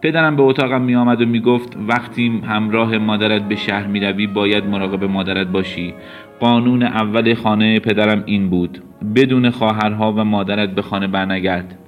پدرم 0.03 0.37
به 0.37 0.43
اتاقم 0.43 0.83
می 0.83 0.95
آمد 0.95 1.23
و 1.23 1.27
می 1.27 1.41
گفت 1.41 1.77
وقتی 1.89 2.43
همراه 2.47 2.99
مادرت 2.99 3.49
به 3.49 3.57
شهر 3.57 3.87
می 3.87 4.01
روی 4.01 4.27
باید 4.27 4.67
مراقب 4.67 5.05
مادرت 5.05 5.47
باشی. 5.47 5.95
قانون 6.41 6.83
اول 6.83 7.35
خانه 7.35 7.81
پدرم 7.81 8.23
این 8.27 8.51
بود 8.51 8.79
بدون 9.15 9.51
خواهرها 9.51 10.13
و 10.13 10.25
مادرت 10.25 10.75
به 10.75 10.83
خانه 10.83 11.07
برنگرد. 11.07 11.79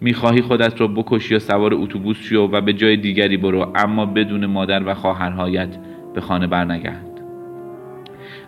می‌خواهی 0.00 0.40
خودت 0.40 0.80
را 0.80 0.86
بکش 0.86 1.30
یا 1.30 1.38
سوار 1.38 1.74
اتوبوس 1.74 2.22
شو 2.22 2.48
و 2.52 2.60
به 2.60 2.72
جای 2.72 2.96
دیگری 2.96 3.36
برو 3.36 3.72
اما 3.74 4.06
بدون 4.06 4.46
مادر 4.46 4.82
و 4.88 4.94
خواهرهایت. 4.94 5.78
به 6.14 6.20
خانه 6.20 6.46
برنگرد. 6.46 7.10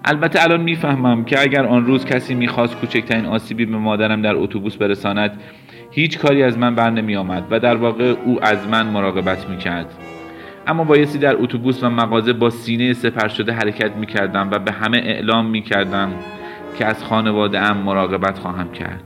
البته 0.05 0.43
الان 0.43 0.61
می‌فهمم 0.61 1.25
که 1.25 1.43
اگر 1.43 1.67
آن 1.67 1.87
روز 1.87 2.05
کسی 2.05 2.35
می‌خواست 2.35 2.77
کوچکترین 2.77 3.27
آسیبی 3.27 3.67
به 3.67 3.77
مادرم 3.77 4.23
در 4.23 4.35
اتوبوس 4.37 4.77
برساند 4.77 5.41
هیچ 5.91 6.19
کاری 6.19 6.43
از 6.43 6.59
من 6.59 6.75
بر 6.75 6.91
نمی 6.91 7.17
آمد 7.17 7.45
و 7.51 7.61
در 7.61 7.77
واقع 7.77 8.15
او 8.25 8.45
از 8.45 8.69
من 8.69 8.87
مراقبت 8.87 9.51
می‌کرد. 9.51 9.95
اما 10.67 10.85
بایستی 10.85 11.19
در 11.19 11.37
اتوبوس 11.43 11.85
و 11.85 11.91
مغازه 11.91 12.33
با 12.33 12.51
سینه 12.51 12.93
سپر 12.93 13.29
شده 13.29 13.53
حرکت 13.53 13.97
می 13.97 14.07
کردم 14.07 14.49
و 14.51 14.59
به 14.59 14.73
همه 14.73 14.99
اعلام 14.99 15.47
می 15.47 15.63
کردم 15.63 16.13
که 16.79 16.87
از 16.87 17.05
خانواده 17.05 17.61
ام 17.61 17.77
مراقبت 17.77 18.39
خواهم 18.39 18.73
کرد. 18.73 19.05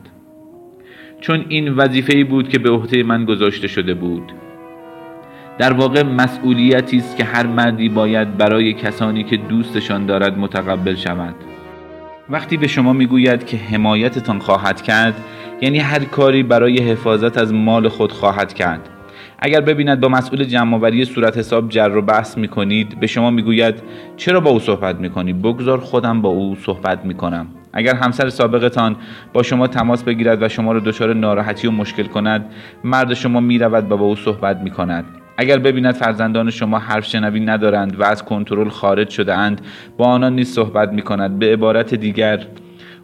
چون 1.21 1.45
این 1.49 1.69
وظیفه 1.69 2.25
بود 2.25 2.49
که 2.49 2.59
به 2.59 2.71
عهده 2.71 3.03
من 3.03 3.25
گذاشته 3.25 3.69
شده 3.69 3.95
بود. 3.95 4.33
در 5.61 5.73
واقع 5.73 6.03
مسئولیتی 6.03 6.97
است 6.97 7.17
که 7.17 7.25
هر 7.25 7.47
مردی 7.47 7.89
باید 7.89 8.37
برای 8.37 8.73
کسانی 8.73 9.25
که 9.25 9.37
دوستشان 9.37 10.07
دارد 10.07 10.39
متقبل 10.39 10.95
شود. 10.95 11.35
وقتی 12.31 12.57
به 12.57 12.67
شما 12.67 12.93
می‌گوید 12.93 13.47
که 13.47 13.57
حمایتتان 13.57 14.39
خواهد 14.39 14.83
کرد 14.83 15.15
یعنی 15.61 15.79
هر 15.79 16.05
کاری 16.05 16.43
برای 16.43 16.79
حفاظت 16.79 17.39
از 17.39 17.55
مال 17.55 17.89
خود 17.89 18.13
خواهد 18.13 18.53
کرد. 18.53 18.89
اگر 19.39 19.61
ببیند 19.61 20.01
با 20.01 20.09
مسئول 20.09 20.45
جمعآوری 20.45 21.05
صورت 21.05 21.39
حساب 21.39 21.69
جر 21.69 21.97
و 21.97 22.03
بحث 22.03 22.39
می‌کنید 22.39 23.01
به 23.01 23.07
شما 23.07 23.31
می‌گوید 23.31 23.75
چرا 24.17 24.41
با 24.41 24.51
او 24.51 24.59
صحبت 24.59 24.97
می‌کنی؟ 24.97 25.33
بگذار 25.33 25.79
خودم 25.79 26.23
با 26.23 26.29
او 26.29 26.57
صحبت 26.57 27.05
می‌کنم. 27.05 27.47
اگر 27.73 27.95
همسر 27.95 28.29
سابقتان 28.29 28.97
با 29.33 29.43
شما 29.43 29.67
تماس 29.67 30.03
بگیرد 30.03 30.43
و 30.43 30.49
شما 30.49 30.73
را 30.73 30.81
دچار 30.81 31.15
ناراحتی 31.15 31.69
و 31.69 31.71
مشکل 31.71 32.05
کند 32.05 32.47
مرد 32.85 33.15
شما 33.15 33.41
می‌رود 33.41 33.93
و 33.93 33.97
با 33.97 34.05
او 34.05 34.17
صحبت 34.17 34.61
می‌کند. 34.61 35.05
اگر 35.41 35.59
ببیند 35.59 35.95
فرزندان 35.95 36.51
شما 36.51 36.79
حرف 36.79 37.07
شنوی 37.07 37.41
ندارند 37.41 38.01
و 38.01 38.05
از 38.05 38.25
کنترل 38.25 38.69
خارج 38.69 39.09
شده 39.09 39.35
اند 39.35 39.61
با 39.97 40.05
آنان 40.05 40.35
نیز 40.35 40.55
صحبت 40.55 40.93
می 40.93 41.03
کند 41.03 41.39
به 41.39 41.53
عبارت 41.53 41.95
دیگر 41.95 42.47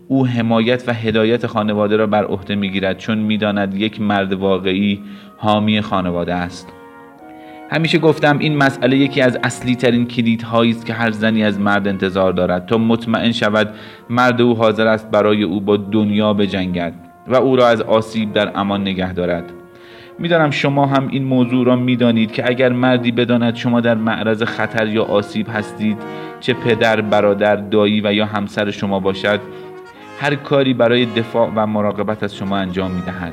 او 0.09 0.27
حمایت 0.27 0.85
و 0.87 0.93
هدایت 0.93 1.47
خانواده 1.47 1.97
را 1.97 2.07
بر 2.07 2.25
عهده 2.25 2.55
می‌گیرد 2.55 2.99
چون 2.99 3.19
می‌داند 3.19 3.75
یک 3.75 4.01
مرد 4.01 4.33
واقعی 4.33 5.01
حامی 5.37 5.81
خانواده 5.81 6.35
است. 6.35 6.73
همیشه 7.71 7.99
گفتم 7.99 8.39
این 8.39 8.57
مسئله 8.57 8.97
یکی 8.97 9.21
از 9.21 9.39
اصلی 9.43 9.77
ترین 9.77 10.07
کلیدهایی 10.07 10.71
است 10.71 10.87
که 10.87 10.93
هر 10.93 11.11
زنی 11.11 11.45
از 11.45 11.61
مرد 11.61 11.89
انتظار 11.89 12.33
دارد. 12.33 12.67
تا 12.67 12.79
مطمئن 12.79 13.33
شود 13.33 13.75
مرد 14.11 14.41
او 14.41 14.57
حاضر 14.57 14.87
است 14.87 15.11
برای 15.11 15.43
او 15.43 15.61
با 15.61 15.77
دنیا 15.77 16.33
بجنگد 16.33 16.93
و 17.29 17.37
او 17.37 17.57
را 17.57 17.69
از 17.69 17.81
آسیب 17.81 18.33
در 18.33 18.53
امان 18.55 18.81
نگه 18.81 19.13
دارد. 19.13 19.45
می‌دانم 20.19 20.51
شما 20.51 20.87
هم 20.87 21.09
این 21.09 21.25
موضوع 21.25 21.67
را 21.67 21.77
می‌دانید 21.77 22.33
که 22.33 22.49
اگر 22.49 22.73
مردی 22.73 23.13
بداند 23.13 23.55
شما 23.55 23.81
در 23.81 23.95
معرض 23.95 24.43
خطر 24.43 24.87
یا 24.87 25.05
آسیب 25.05 25.47
هستید 25.55 25.97
چه 26.41 26.55
پدر 26.55 27.01
برادر 27.01 27.57
دایی 27.57 28.01
و 28.01 28.13
یا 28.13 28.27
همسر 28.27 28.71
شما 28.71 29.01
باشد 29.01 29.41
هر 30.21 30.35
کاری 30.35 30.75
برای 30.75 31.07
دفاع 31.07 31.53
و 31.57 31.67
مراقبت 31.67 32.23
از 32.23 32.37
شما 32.37 32.57
انجام 32.57 32.91
می‌دهد. 32.91 33.33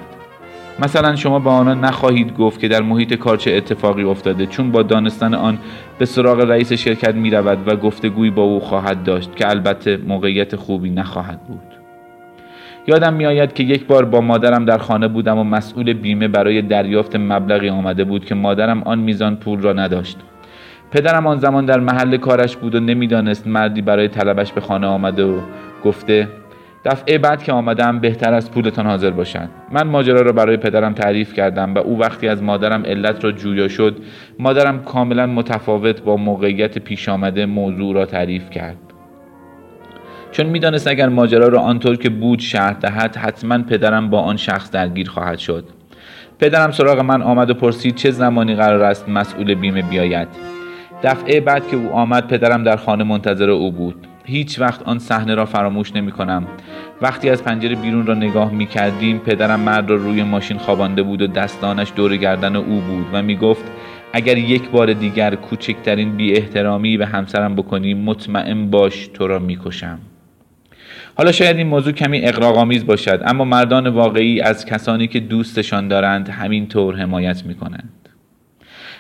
مثلا 0.80 1.16
شما 1.16 1.40
به 1.40 1.50
آنان 1.50 1.80
نخواهید 1.80 2.38
گفت 2.38 2.60
که 2.60 2.68
در 2.68 2.82
محیط 2.82 3.14
کار 3.14 3.38
چه 3.38 3.52
اتفاقی 3.52 4.04
افتاده 4.04 4.46
چون 4.46 4.72
با 4.72 4.84
دانستن 4.84 5.34
آن 5.34 5.58
به 6.00 6.06
سراغ 6.06 6.40
رئیس 6.40 6.74
شرکت 6.74 7.16
می 7.16 7.30
رود 7.30 7.68
و 7.68 7.76
گفتگویی 7.76 8.32
با 8.32 8.42
او 8.42 8.60
خواهد 8.60 9.04
داشت 9.04 9.36
که 9.36 9.50
البته 9.50 9.98
موقعیت 9.98 10.56
خوبی 10.56 10.90
نخواهد 10.90 11.40
بود. 11.48 11.83
یادم 12.88 13.14
میآید 13.14 13.54
که 13.54 13.64
یک 13.64 13.86
بار 13.88 14.06
با 14.06 14.22
مادرم 14.22 14.66
در 14.66 14.78
خانه 14.78 15.08
بودم 15.08 15.38
و 15.38 15.44
مسئول 15.44 15.94
بیمه 15.94 16.28
برای 16.28 16.62
دریافت 16.62 17.16
مبلغی 17.16 17.70
آمده 17.70 18.04
بود 18.04 18.26
که 18.26 18.36
مادرم 18.36 18.84
آن 18.84 19.00
میزان 19.00 19.36
پول 19.36 19.62
را 19.62 19.74
نداشت. 19.74 20.18
پدرم 20.92 21.28
آن 21.28 21.38
زمان 21.38 21.66
در 21.66 21.80
محل 21.80 22.18
کارش 22.18 22.58
بود 22.58 22.76
و 22.76 22.80
نمی‌دانست 22.80 23.48
مردی 23.48 23.82
برای 23.82 24.08
طلبش 24.08 24.52
به 24.52 24.62
خانه 24.62 24.88
آمده 24.88 25.24
و 25.26 25.40
گفته 25.84 26.28
دفعه 26.86 27.18
بعد 27.18 27.44
که 27.44 27.52
آمدم 27.52 28.00
بهتر 28.00 28.34
از 28.34 28.52
پولتان 28.52 28.86
حاضر 28.86 29.12
باشد 29.12 29.50
من 29.72 29.88
ماجرا 29.88 30.22
را 30.22 30.32
برای 30.32 30.58
پدرم 30.58 30.94
تعریف 30.94 31.34
کردم 31.34 31.74
و 31.74 31.78
او 31.78 32.00
وقتی 32.00 32.28
از 32.28 32.44
مادرم 32.44 32.84
علت 32.86 33.24
را 33.24 33.32
جویا 33.32 33.68
شد 33.68 33.98
مادرم 34.40 34.84
کاملا 34.84 35.26
متفاوت 35.26 36.02
با 36.02 36.18
موقعیت 36.18 36.78
پیش 36.78 37.10
آمده 37.10 37.46
موضوع 37.46 37.96
را 37.96 38.06
تعریف 38.06 38.50
کرد. 38.50 38.78
چون 40.34 40.46
می‌دانست 40.46 40.88
اگر 40.88 41.10
ماجرا 41.10 41.48
را 41.48 41.60
آنطور 41.60 41.96
که 41.96 42.10
بود 42.10 42.40
شرح 42.40 42.74
دهد 42.74 43.16
حتما 43.16 43.58
پدرم 43.58 44.10
با 44.10 44.22
آن 44.22 44.38
شخص 44.38 44.72
درگیر 44.72 45.10
خواهد 45.10 45.40
شد. 45.40 45.66
پدرم 46.40 46.72
سراغ 46.72 47.00
من 47.00 47.22
آمد 47.22 47.50
و 47.50 47.54
پرسید 47.54 47.96
چه 47.96 48.12
زمانی 48.12 48.56
قرار 48.56 48.84
است 48.84 49.10
مسئول 49.10 49.54
بیمه 49.54 49.82
بیاید. 49.82 50.28
دفعه 51.04 51.40
بعد 51.40 51.68
که 51.68 51.78
او 51.78 51.94
آمد 51.94 52.28
پدرم 52.28 52.64
در 52.64 52.76
خانه 52.76 53.04
منتظر 53.04 53.50
او 53.50 53.72
بود. 53.72 54.08
هیچ 54.26 54.60
وقت 54.60 54.84
آن 54.84 55.00
صحنه 55.00 55.36
را 55.36 55.46
فراموش 55.46 55.96
نمی 55.96 56.12
کنم 56.12 56.48
وقتی 57.02 57.30
از 57.30 57.44
پنجره 57.44 57.76
بیرون 57.76 58.06
را 58.06 58.14
نگاه 58.14 58.52
می 58.52 58.66
کردیم 58.66 59.20
پدرم 59.20 59.60
مرد 59.60 59.90
را 59.90 59.96
روی 59.96 60.24
ماشین 60.24 60.58
خوابانده 60.58 61.04
بود 61.04 61.22
و 61.22 61.28
دستانش 61.28 61.92
دور 61.96 62.18
گردن 62.18 62.56
او 62.56 62.82
بود 62.82 63.06
و 63.14 63.22
می 63.22 63.36
گفت 63.36 63.64
اگر 64.14 64.38
یک 64.38 64.70
بار 64.70 64.94
دیگر 64.94 65.36
کوچکترین 65.36 66.18
بی 66.18 66.34
احترامی 66.34 66.98
به 66.98 67.06
همسرم 67.06 67.56
بکنی 67.56 67.94
مطمئن 67.94 68.70
باش 68.70 69.08
تو 69.08 69.28
را 69.28 69.40
می‌کشم. 69.40 70.00
حالا 71.16 71.32
شاید 71.32 71.58
این 71.58 71.68
موضوع 71.68 71.94
کمی 71.94 72.26
اقراق‌آمیز 72.26 72.86
باشد 72.86 73.22
اما 73.26 73.46
مردان 73.46 73.88
واقعی 73.88 74.42
از 74.42 74.66
کسانی 74.66 75.08
که 75.08 75.20
دوستشان 75.20 75.88
دارند 75.88 76.30
همین 76.30 76.68
طور 76.68 76.96
حمایت 76.96 77.46
می 77.46 77.56
کنند 77.56 78.10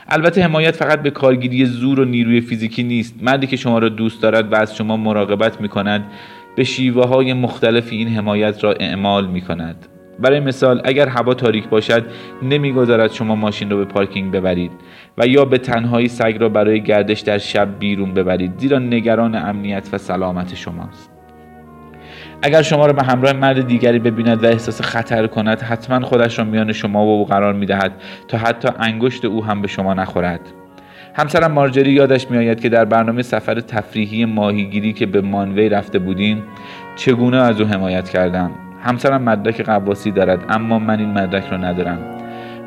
البته 0.07 0.43
حمایت 0.43 0.75
فقط 0.75 1.01
به 1.01 1.11
کارگیری 1.11 1.65
زور 1.65 1.99
و 1.99 2.05
نیروی 2.05 2.41
فیزیکی 2.41 2.83
نیست. 2.83 3.15
مردی 3.21 3.47
که 3.47 3.55
شما 3.55 3.79
را 3.79 3.89
دوست 3.89 4.21
دارد 4.21 4.53
و 4.53 4.55
از 4.55 4.75
شما 4.75 4.97
مراقبت 4.97 5.61
می 5.61 5.69
کند 5.69 6.05
به 6.55 6.63
شیوه 6.63 7.07
های 7.07 7.33
مختلفی 7.33 7.95
این 7.95 8.07
حمایت 8.07 8.63
را 8.63 8.73
اعمال 8.73 9.27
می 9.27 9.41
کند 9.41 9.87
برای 10.19 10.39
مثال 10.39 10.81
اگر 10.83 11.07
هوا 11.07 11.33
تاریک 11.33 11.67
باشد 11.67 12.05
نمی‌گذارد 12.43 13.11
شما 13.11 13.35
ماشین 13.35 13.69
را 13.69 13.77
به 13.77 13.85
پارکینگ 13.85 14.31
ببرید 14.31 14.71
و 15.17 15.27
یا 15.27 15.45
به 15.45 15.57
تنهایی 15.57 16.07
سگ 16.07 16.37
را 16.39 16.49
برای 16.49 16.83
گردش 16.83 17.19
در 17.19 17.37
شب 17.37 17.79
بیرون 17.79 18.13
ببرید 18.13 18.51
زیرا 18.57 18.79
نگران 18.79 19.35
امنیت 19.35 19.89
و 19.93 19.97
سلامت 19.97 20.55
شماست. 20.55 21.12
اگر 22.45 22.61
شما 22.61 22.85
را 22.85 22.93
به 22.93 23.03
همراه 23.03 23.33
مرد 23.33 23.67
دیگری 23.67 23.99
ببیند 23.99 24.43
و 24.43 24.47
احساس 24.47 24.81
خطر 24.81 25.27
کند 25.27 25.61
حتما 25.61 26.05
خودش 26.05 26.39
را 26.39 26.45
میان 26.45 26.71
شما 26.71 27.05
و 27.05 27.09
او 27.09 27.25
قرار 27.25 27.53
می‌دهد 27.53 27.91
تا 28.27 28.37
حتی 28.37 28.69
انگشت 28.79 29.25
او 29.25 29.45
هم 29.45 29.61
به 29.61 29.67
شما 29.67 29.93
نخورد. 29.93 30.39
همسرم 31.15 31.51
مارجری 31.51 31.91
یادش 31.91 32.31
میآید 32.31 32.61
که 32.61 32.69
در 32.69 32.85
برنامه 32.85 33.21
سفر 33.21 33.59
تفریحی 33.59 34.25
ماهیگیری 34.25 34.93
که 34.93 35.05
به 35.05 35.21
مانوی 35.21 35.69
رفته 35.69 35.99
بودیم 35.99 36.43
چگونه 36.95 37.37
از 37.37 37.61
او 37.61 37.67
حمایت 37.67 38.09
کردم؟ 38.09 38.51
همسرم 38.83 39.21
مدرک 39.21 39.61
قواسی 39.61 40.11
دارد 40.11 40.45
اما 40.49 40.79
من 40.79 40.99
این 40.99 41.11
مدرک 41.11 41.47
را 41.51 41.57
ندارم. 41.57 41.99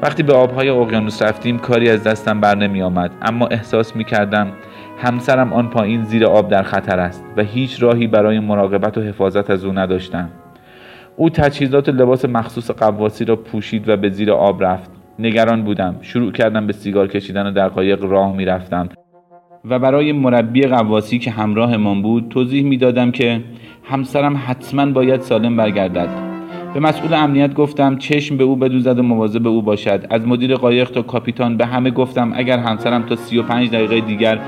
وقتی 0.02 0.22
به 0.22 0.32
آبهای 0.32 0.68
اقیانوس 0.68 1.22
رفتیم 1.22 1.58
کاری 1.58 1.90
از 1.90 2.02
دستم 2.02 2.40
بر 2.40 2.54
نمی 2.54 2.82
آمد 2.82 3.10
اما 3.22 3.46
احساس 3.46 3.96
می 3.96 4.04
کردم 4.04 4.52
همسرم 4.98 5.52
آن 5.52 5.70
پایین 5.70 6.04
زیر 6.04 6.26
آب 6.26 6.48
در 6.48 6.62
خطر 6.62 7.00
است 7.00 7.24
و 7.36 7.42
هیچ 7.42 7.82
راهی 7.82 8.06
برای 8.06 8.40
مراقبت 8.40 8.98
و 8.98 9.00
حفاظت 9.00 9.50
از 9.50 9.64
او 9.64 9.72
نداشتم. 9.72 10.28
او 11.16 11.30
تجهیزات 11.30 11.88
لباس 11.88 12.24
مخصوص 12.24 12.70
قواسی 12.70 13.24
را 13.24 13.36
پوشید 13.36 13.88
و 13.88 13.96
به 13.96 14.10
زیر 14.10 14.32
آب 14.32 14.64
رفت. 14.64 14.90
نگران 15.18 15.62
بودم. 15.62 15.96
شروع 16.00 16.32
کردم 16.32 16.66
به 16.66 16.72
سیگار 16.72 17.08
کشیدن 17.08 17.46
و 17.46 17.50
در 17.50 17.68
قایق 17.68 18.04
راه 18.04 18.36
می 18.36 18.44
رفتم 18.44 18.88
و 19.64 19.78
برای 19.78 20.12
مربی 20.12 20.62
قواسی 20.62 21.18
که 21.18 21.30
همراهمان 21.30 22.02
بود 22.02 22.28
توضیح 22.28 22.64
می‌دادم 22.64 23.10
که 23.10 23.40
همسرم 23.84 24.42
حتما 24.46 24.86
باید 24.86 25.20
سالم 25.20 25.56
برگردد. 25.56 26.08
به 26.74 26.80
مسئول 26.80 27.14
امنیت 27.14 27.54
گفتم 27.54 27.96
چشم 27.98 28.36
به 28.36 28.44
او 28.44 28.56
بدوزد 28.56 28.98
و 28.98 29.02
مواظب 29.02 29.46
او 29.46 29.62
باشد. 29.62 30.06
از 30.10 30.26
مدیر 30.26 30.54
قایق 30.54 30.90
تا 30.90 31.02
کاپیتان 31.02 31.56
به 31.56 31.66
همه 31.66 31.90
گفتم 31.90 32.32
اگر 32.34 32.58
همسرم 32.58 33.02
تا 33.02 33.16
35 33.16 33.70
دقیقه 33.70 34.00
دیگر 34.00 34.38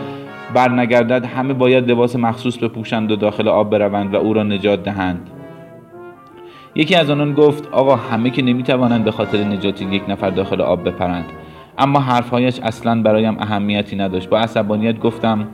برنگردد 0.54 1.24
همه 1.24 1.54
باید 1.54 1.90
لباس 1.90 2.16
مخصوص 2.16 2.58
بپوشند 2.58 3.12
و 3.12 3.16
داخل 3.16 3.48
آب 3.48 3.70
بروند 3.70 4.14
و 4.14 4.16
او 4.16 4.32
را 4.34 4.42
نجات 4.42 4.82
دهند. 4.82 5.30
یکی 6.74 6.94
از 6.94 7.11
آنان 7.11 7.32
گفت 7.34 7.68
آقا 7.72 7.96
همه 7.96 8.30
که 8.30 8.42
نمی‌توانند 8.42 9.04
به 9.04 9.11
خاطر 9.11 9.38
نجات 9.38 9.82
یک 9.82 10.02
نفر 10.08 10.30
داخل 10.30 10.61
آب 10.61 10.88
بپرند. 10.88 11.24
اما 11.78 12.00
حرفهایش 12.00 12.61
اصلا 12.61 13.02
برایم 13.02 13.37
اهمیتی 13.38 13.96
نداشت. 13.96 14.28
با 14.28 14.38
عصبانیت 14.38 14.98
گفتم 14.98 15.48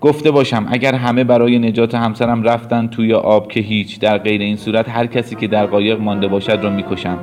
گفته 0.00 0.30
باشم 0.30 0.66
اگر 0.68 0.94
همه 0.94 1.24
برای 1.24 1.58
نجات 1.58 1.94
همسرم 1.94 2.42
رفتن 2.42 2.86
توی 2.86 3.14
آب 3.14 3.48
که 3.48 3.60
هیچ 3.60 4.00
در 4.00 4.18
غیر 4.18 4.40
این 4.40 4.56
صورت 4.56 4.88
هر 4.88 5.06
کسی 5.06 5.36
که 5.36 5.46
در 5.46 5.66
قایق 5.66 6.00
مانده 6.00 6.28
باشد 6.28 6.58
را 6.62 6.70
می‌کشم. 6.70 7.18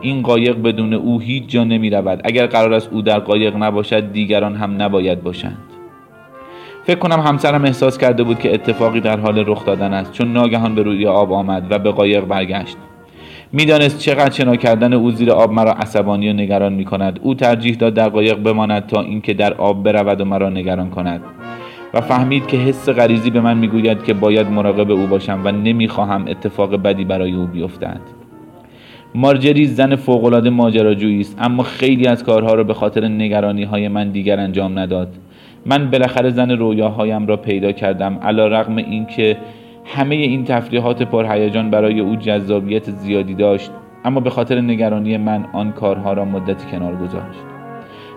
این 0.00 0.22
قایق 0.22 0.62
بدون 0.62 0.94
او 0.94 1.20
هیچ 1.20 1.46
جا 1.46 1.64
نمی 1.64 1.90
رود 1.90 2.20
اگر 2.24 2.46
قرار 2.46 2.72
است 2.72 2.88
او 2.92 3.02
در 3.02 3.18
قایق 3.18 3.56
نباشد 3.56 4.12
دیگران 4.12 4.56
هم 4.56 4.82
نباید 4.82 5.22
باشند. 5.22 5.58
فکر 6.88 6.98
کنم 6.98 7.20
همسرم 7.20 7.64
احساس 7.64 7.98
کرده 7.98 8.22
بود 8.22 8.38
که 8.38 8.54
اتفاقی 8.54 9.00
در 9.00 9.20
حال 9.20 9.44
رخ 9.46 9.64
دادن 9.64 9.94
است 9.94 10.12
چون 10.12 10.32
ناگهان 10.32 10.74
به 10.74 10.82
روی 10.82 11.06
آب 11.06 11.32
آمد 11.32 11.66
و 11.70 11.78
به 11.78 11.90
قایق 11.90 12.24
برگشت. 12.24 12.76
می‌دانست 13.52 13.98
چقدر 13.98 14.30
شنا 14.30 14.56
کردن 14.56 14.92
او 14.92 15.10
زیر 15.10 15.30
آب 15.30 15.52
مرا 15.52 15.72
عصبانی 15.72 16.30
و 16.30 16.32
نگران 16.32 16.72
می 16.72 16.84
کند 16.84 17.20
او 17.22 17.34
ترجیح 17.34 17.76
داد 17.76 17.94
در 17.94 18.08
قایق 18.08 18.36
بماند 18.38 18.86
تا 18.86 19.00
اینکه 19.00 19.34
در 19.34 19.54
آب 19.54 19.82
برود 19.82 20.20
و 20.20 20.24
مرا 20.24 20.50
نگران 20.50 20.90
کند. 20.90 21.20
و 21.94 22.00
فهمید 22.00 22.46
که 22.46 22.56
حس 22.56 22.88
غریزی 22.88 23.30
به 23.30 23.40
من 23.40 23.58
می‌گوید 23.58 24.04
که 24.04 24.14
باید 24.14 24.46
مراقب 24.46 24.90
او 24.90 25.06
باشم 25.06 25.40
و 25.44 25.52
نمی‌خواهم 25.52 26.24
اتفاق 26.28 26.76
بدی 26.76 27.04
برای 27.04 27.32
او 27.32 27.46
بیفتد. 27.46 28.00
مارجری 29.14 29.66
زن 29.66 29.96
فوقالعاده 29.96 30.50
ماجراجویی 30.50 31.20
است 31.20 31.36
اما 31.40 31.62
خیلی 31.62 32.06
از 32.06 32.24
کارها 32.24 32.54
را 32.54 32.64
به 32.64 32.74
خاطر 32.74 33.08
نگرانی 33.08 33.64
های 33.64 33.88
من 33.88 34.10
دیگر 34.10 34.40
انجام 34.40 34.78
نداد. 34.78 35.08
من 35.66 35.90
بالاخره 35.90 36.30
زن 36.30 36.50
رویاهایم 36.50 37.26
را 37.26 37.36
پیدا 37.36 37.72
کردم 37.72 38.18
علا 38.22 38.46
رغم 38.46 38.76
اینکه 38.76 39.36
همه 39.84 40.14
این 40.14 40.44
تفریحات 40.44 41.02
پرهیجان 41.02 41.70
برای 41.70 42.00
او 42.00 42.16
جذابیت 42.16 42.90
زیادی 42.90 43.34
داشت 43.34 43.70
اما 44.04 44.20
به 44.20 44.30
خاطر 44.30 44.60
نگرانی 44.60 45.16
من 45.16 45.44
آن 45.52 45.72
کارها 45.72 46.12
را 46.12 46.24
مدتی 46.24 46.66
کنار 46.70 46.96
گذاشت. 46.96 47.38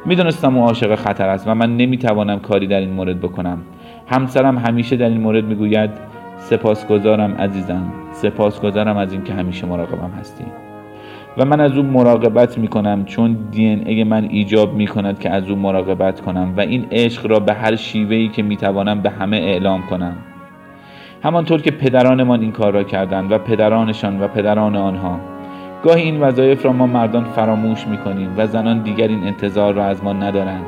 می‌دانستم 0.06 0.58
او 0.58 0.64
عاشق 0.64 0.96
خطر 0.96 1.30
است 1.30 1.48
و 1.48 1.56
من 1.56 1.78
نمی‌توانم 1.78 2.40
کاری 2.40 2.68
در 2.68 2.80
این 2.80 2.92
مورد 2.92 3.20
بکنم. 3.20 3.62
همسرم 4.08 4.58
همیشه 4.58 4.96
در 4.96 5.10
این 5.10 5.22
مورد 5.22 5.46
می‌گوید 5.46 5.90
سپاسگزارم 6.38 7.36
عزیزم 7.36 7.94
سپاسگزارم 8.12 8.98
از 8.98 9.14
اینکه 9.14 9.34
همیشه 9.34 9.68
مراقبم 9.68 10.12
هستی. 10.20 10.46
و 11.38 11.46
من 11.46 11.62
از 11.62 11.78
او 11.78 11.84
مراقبت 11.84 12.58
می 12.58 12.68
کنم 12.68 13.06
چون 13.06 13.38
دی 13.52 13.66
ای 13.66 14.04
من 14.04 14.24
ایجاب 14.24 14.74
می 14.74 14.88
کند 14.88 15.20
که 15.20 15.30
از 15.30 15.50
او 15.50 15.56
مراقبت 15.56 16.22
کنم 16.22 16.54
و 16.58 16.62
این 16.62 16.88
عشق 16.92 17.28
را 17.28 17.40
به 17.40 17.54
هر 17.54 17.76
شیوهی 17.76 18.28
که 18.28 18.44
می 18.44 18.58
توانم 18.58 19.02
به 19.02 19.10
همه 19.10 19.38
اعلام 19.38 19.82
کنم. 19.90 20.16
همانطور 21.24 21.62
که 21.62 21.72
پدرانمان 21.72 22.42
این 22.42 22.52
کار 22.52 22.74
را 22.74 22.84
کردند 22.84 23.32
و 23.32 23.38
پدرانشان 23.38 24.22
و 24.22 24.28
پدران 24.28 24.76
آنها. 24.76 25.20
گاهی 25.84 26.02
این 26.02 26.20
وظایف 26.20 26.66
را 26.66 26.74
ما 26.74 26.88
مردان 26.88 27.24
فراموش 27.24 27.88
می 27.88 27.98
کنیم 27.98 28.34
و 28.38 28.48
زنان 28.48 28.80
دیگر 28.80 29.08
این 29.08 29.24
انتظار 29.24 29.74
را 29.74 29.86
از 29.86 30.04
ما 30.04 30.14
ندارند. 30.14 30.66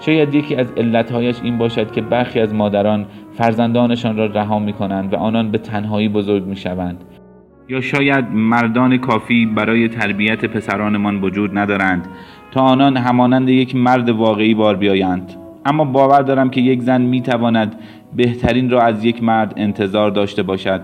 شاید 0.00 0.34
یکی 0.34 0.56
از 0.56 0.72
علتهایش 0.76 1.40
این 1.42 1.58
باشد 1.58 1.92
که 1.92 2.00
برخی 2.00 2.40
از 2.40 2.54
مادران 2.54 3.06
فرزندانشان 3.32 4.16
را 4.16 4.26
رها 4.26 4.58
می 4.58 4.72
کنند 4.72 5.12
و 5.12 5.16
آنان 5.16 5.50
به 5.50 5.58
تنهایی 5.58 6.08
بزرگ 6.08 6.44
می 6.44 6.56
شوند 6.56 7.04
یا 7.72 7.80
شاید 7.80 8.24
مردان 8.32 8.98
کافی 8.98 9.46
برای 9.46 9.88
تربیت 9.88 10.44
پسرانمان 10.44 11.20
وجود 11.20 11.58
ندارند 11.58 12.08
تا 12.50 12.60
آنان 12.60 12.96
همانند 12.96 13.48
یک 13.48 13.76
مرد 13.76 14.08
واقعی 14.08 14.54
بار 14.54 14.76
بیایند. 14.76 15.32
اما 15.66 15.84
باور 15.84 16.22
دارم 16.22 16.50
که 16.50 16.60
یک 16.60 16.82
زن 16.82 17.00
می 17.00 17.20
تواند 17.20 17.76
بهترین 18.16 18.70
را 18.70 18.82
از 18.82 19.04
یک 19.04 19.22
مرد 19.22 19.54
انتظار 19.56 20.10
داشته 20.10 20.42
باشد. 20.42 20.80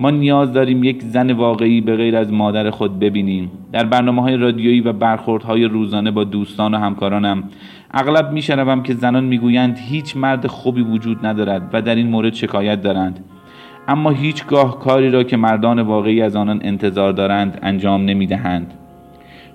ما 0.00 0.10
نیاز 0.10 0.52
داریم 0.52 0.84
یک 0.84 1.02
زن 1.02 1.30
واقعی 1.32 1.80
به 1.80 1.96
غیر 1.96 2.16
از 2.16 2.32
مادر 2.32 2.70
خود 2.70 2.98
ببینیم. 2.98 3.50
در 3.72 3.84
برنامه 3.84 4.22
های 4.22 4.36
رادیویی 4.36 4.80
و 4.80 4.92
برخوردهای 4.92 5.64
روزانه 5.64 6.10
با 6.10 6.24
دوستان 6.24 6.74
و 6.74 6.78
همکارانم 6.78 7.42
اغلب 7.90 8.32
میشنوم 8.32 8.82
که 8.82 8.94
زنان 8.94 9.24
می‌گویند 9.24 9.78
هیچ 9.78 10.16
مرد 10.16 10.46
خوبی 10.46 10.82
وجود 10.82 11.26
ندارد 11.26 11.70
و 11.72 11.82
در 11.82 11.94
این 11.94 12.06
مورد 12.06 12.34
شکایت 12.34 12.82
دارند. 12.82 13.20
اما 13.88 14.10
هیچگاه 14.10 14.78
کاری 14.78 15.10
را 15.10 15.22
که 15.22 15.36
مردان 15.36 15.80
واقعی 15.80 16.22
از 16.22 16.36
آنان 16.36 16.60
انتظار 16.64 17.12
دارند 17.12 17.58
انجام 17.62 18.04
نمی‌دهند. 18.04 18.74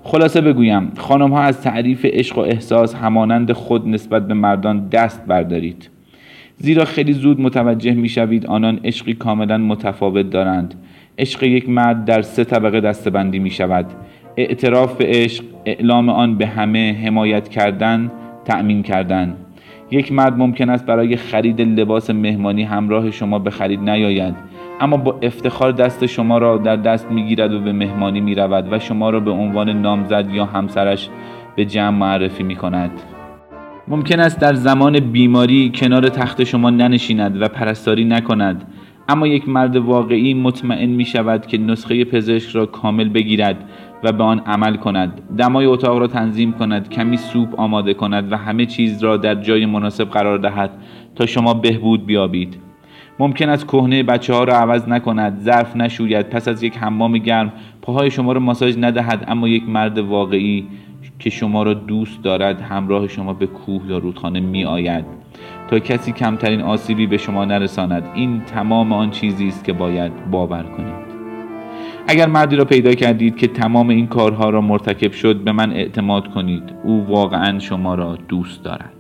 خلاصه 0.04 0.42
بگویم 0.42 0.92
خانم 0.98 1.34
ها 1.34 1.42
از 1.42 1.62
تعریف 1.62 2.06
عشق 2.06 2.38
و 2.38 2.42
احساس 2.42 2.96
همانند 2.96 3.52
خود 3.52 3.88
نسبت 3.88 4.28
به 4.28 4.34
مردان 4.34 4.88
دست 4.88 5.26
بردارید. 5.28 5.90
زیرا 6.58 6.86
خیلی 6.86 7.14
زود 7.14 7.42
متوجه 7.42 7.94
می 7.94 8.10
شوید 8.10 8.46
آنان 8.46 8.80
عشقی 8.84 9.14
کاملا 9.14 9.58
متفاوت 9.58 10.30
دارند. 10.30 10.74
عشق 11.18 11.44
یک 11.44 11.70
مرد 11.70 12.06
در 12.06 12.22
سه 12.22 12.44
طبقه 12.44 12.82
دستبندی 12.82 13.40
می 13.40 13.50
شود 13.50 13.86
اعتراف 14.38 14.98
به 14.98 15.06
عشق 15.08 15.44
اعلام 15.66 16.10
آن 16.10 16.38
به 16.38 16.48
همه 16.48 16.94
حمایت 17.06 17.50
کردن 17.50 18.12
تأمین 18.46 18.84
کردن. 18.84 19.36
یک 19.92 20.12
مرد 20.12 20.38
ممکن 20.38 20.70
است 20.70 20.86
برای 20.86 21.16
خرید 21.16 21.62
لباس 21.62 22.10
مهمانی 22.10 22.64
همراه 22.64 23.12
شما 23.12 23.40
به 23.40 23.50
خرید 23.50 23.90
نیاید 23.90 24.36
اما 24.80 24.98
با 24.98 25.20
افتخار 25.22 25.72
دست 25.72 26.06
شما 26.06 26.38
را 26.38 26.58
در 26.58 26.76
دست 26.76 27.12
می‌گیرد 27.12 27.54
و 27.54 27.60
به 27.60 27.72
مهمانی 27.72 28.22
می 28.22 28.36
رود 28.36 28.74
و 28.74 28.80
شما 28.80 29.10
را 29.10 29.20
به 29.20 29.32
عنوان 29.32 29.70
نامزد 29.82 30.30
یا 30.32 30.46
همسرش 30.46 31.10
به 31.56 31.66
جمع 31.66 31.98
معرفی 31.98 32.44
می 32.44 32.56
کند 32.56 32.92
ممکن 33.88 34.20
است 34.20 34.40
در 34.40 34.54
زمان 34.54 35.00
بیماری 35.00 35.72
کنار 35.76 36.10
تخت 36.10 36.44
شما 36.44 36.70
ننشیند 36.70 37.42
و 37.42 37.48
پرستاری 37.48 38.06
نکند 38.06 38.64
اما 39.10 39.28
یک 39.28 39.50
مرد 39.50 39.76
واقعی 39.76 40.34
مطمئن 40.34 40.90
می 40.90 41.06
شود 41.06 41.46
که 41.46 41.58
نسخه 41.58 42.06
پزشک 42.06 42.56
را 42.56 42.66
کامل 42.66 43.10
بگیرد 43.10 43.70
و 44.04 44.12
به 44.12 44.24
آن 44.24 44.40
عمل 44.40 44.76
کند. 44.76 45.22
دمای 45.38 45.66
اتاق 45.66 45.98
را 45.98 46.08
تنظیم 46.08 46.52
کند 46.52 46.90
کمی 46.90 47.18
سوپ 47.18 47.60
آماده 47.60 47.94
کند 47.94 48.32
و 48.32 48.38
همه 48.38 48.66
چیز 48.66 49.04
را 49.04 49.18
در 49.18 49.36
جای 49.36 49.66
مناسب 49.66 50.10
قرار 50.10 50.38
دهد 50.38 50.72
تا 51.16 51.26
شما 51.26 51.54
بهبود 51.54 52.06
بیابید. 52.06 52.58
ممکن 53.20 53.50
است 53.50 53.68
کهنه 53.68 54.04
بچه 54.04 54.34
ها 54.34 54.44
را 54.44 54.54
عوض 54.58 54.88
نکند 54.88 55.40
ظرف 55.40 55.76
نشوید 55.76 56.30
پس 56.30 56.48
از 56.48 56.64
یک 56.64 56.78
حمام 56.78 57.18
گرم 57.18 57.54
پاهای 57.82 58.12
شما 58.12 58.32
را 58.32 58.40
ماساژ 58.40 58.78
ندهد 58.78 59.26
اما 59.28 59.48
یک 59.48 59.70
مرد 59.70 59.98
واقعی 59.98 60.68
که 61.20 61.30
شما 61.30 61.64
را 61.64 61.74
دوست 61.74 62.24
دارد 62.24 62.62
همراه 62.62 63.08
شما 63.08 63.34
به 63.34 63.48
کوه 63.48 63.82
یا 63.88 63.98
رودخانه 63.98 64.40
می 64.40 64.66
آید 64.66 65.06
تا 65.68 65.80
کسی 65.80 66.12
کمترین 66.12 66.62
آسیبی 66.62 67.08
به 67.08 67.18
شما 67.18 67.46
نرساند. 67.46 68.04
این 68.14 68.42
تمام 68.42 68.94
آن 68.94 69.12
چیزی 69.12 69.48
است 69.48 69.64
که 69.64 69.74
باید 69.74 70.32
باور 70.32 70.64
کنید. 70.64 70.95
اگر 72.08 72.28
مردی 72.28 72.56
را 72.56 72.66
پیدا 72.66 72.94
کردید 72.94 73.38
که 73.38 73.48
تمام 73.48 73.90
این 73.90 74.08
کارها 74.08 74.50
را 74.50 74.62
مرتکب 74.62 75.12
شد 75.12 75.36
به 75.44 75.52
من 75.52 75.74
اعتماد 75.74 76.28
کنید. 76.28 76.64
او 76.84 77.06
واقعا 77.08 77.60
شما 77.60 77.96
را 77.96 78.18
دوست 78.28 78.64
دارد. 78.64 78.95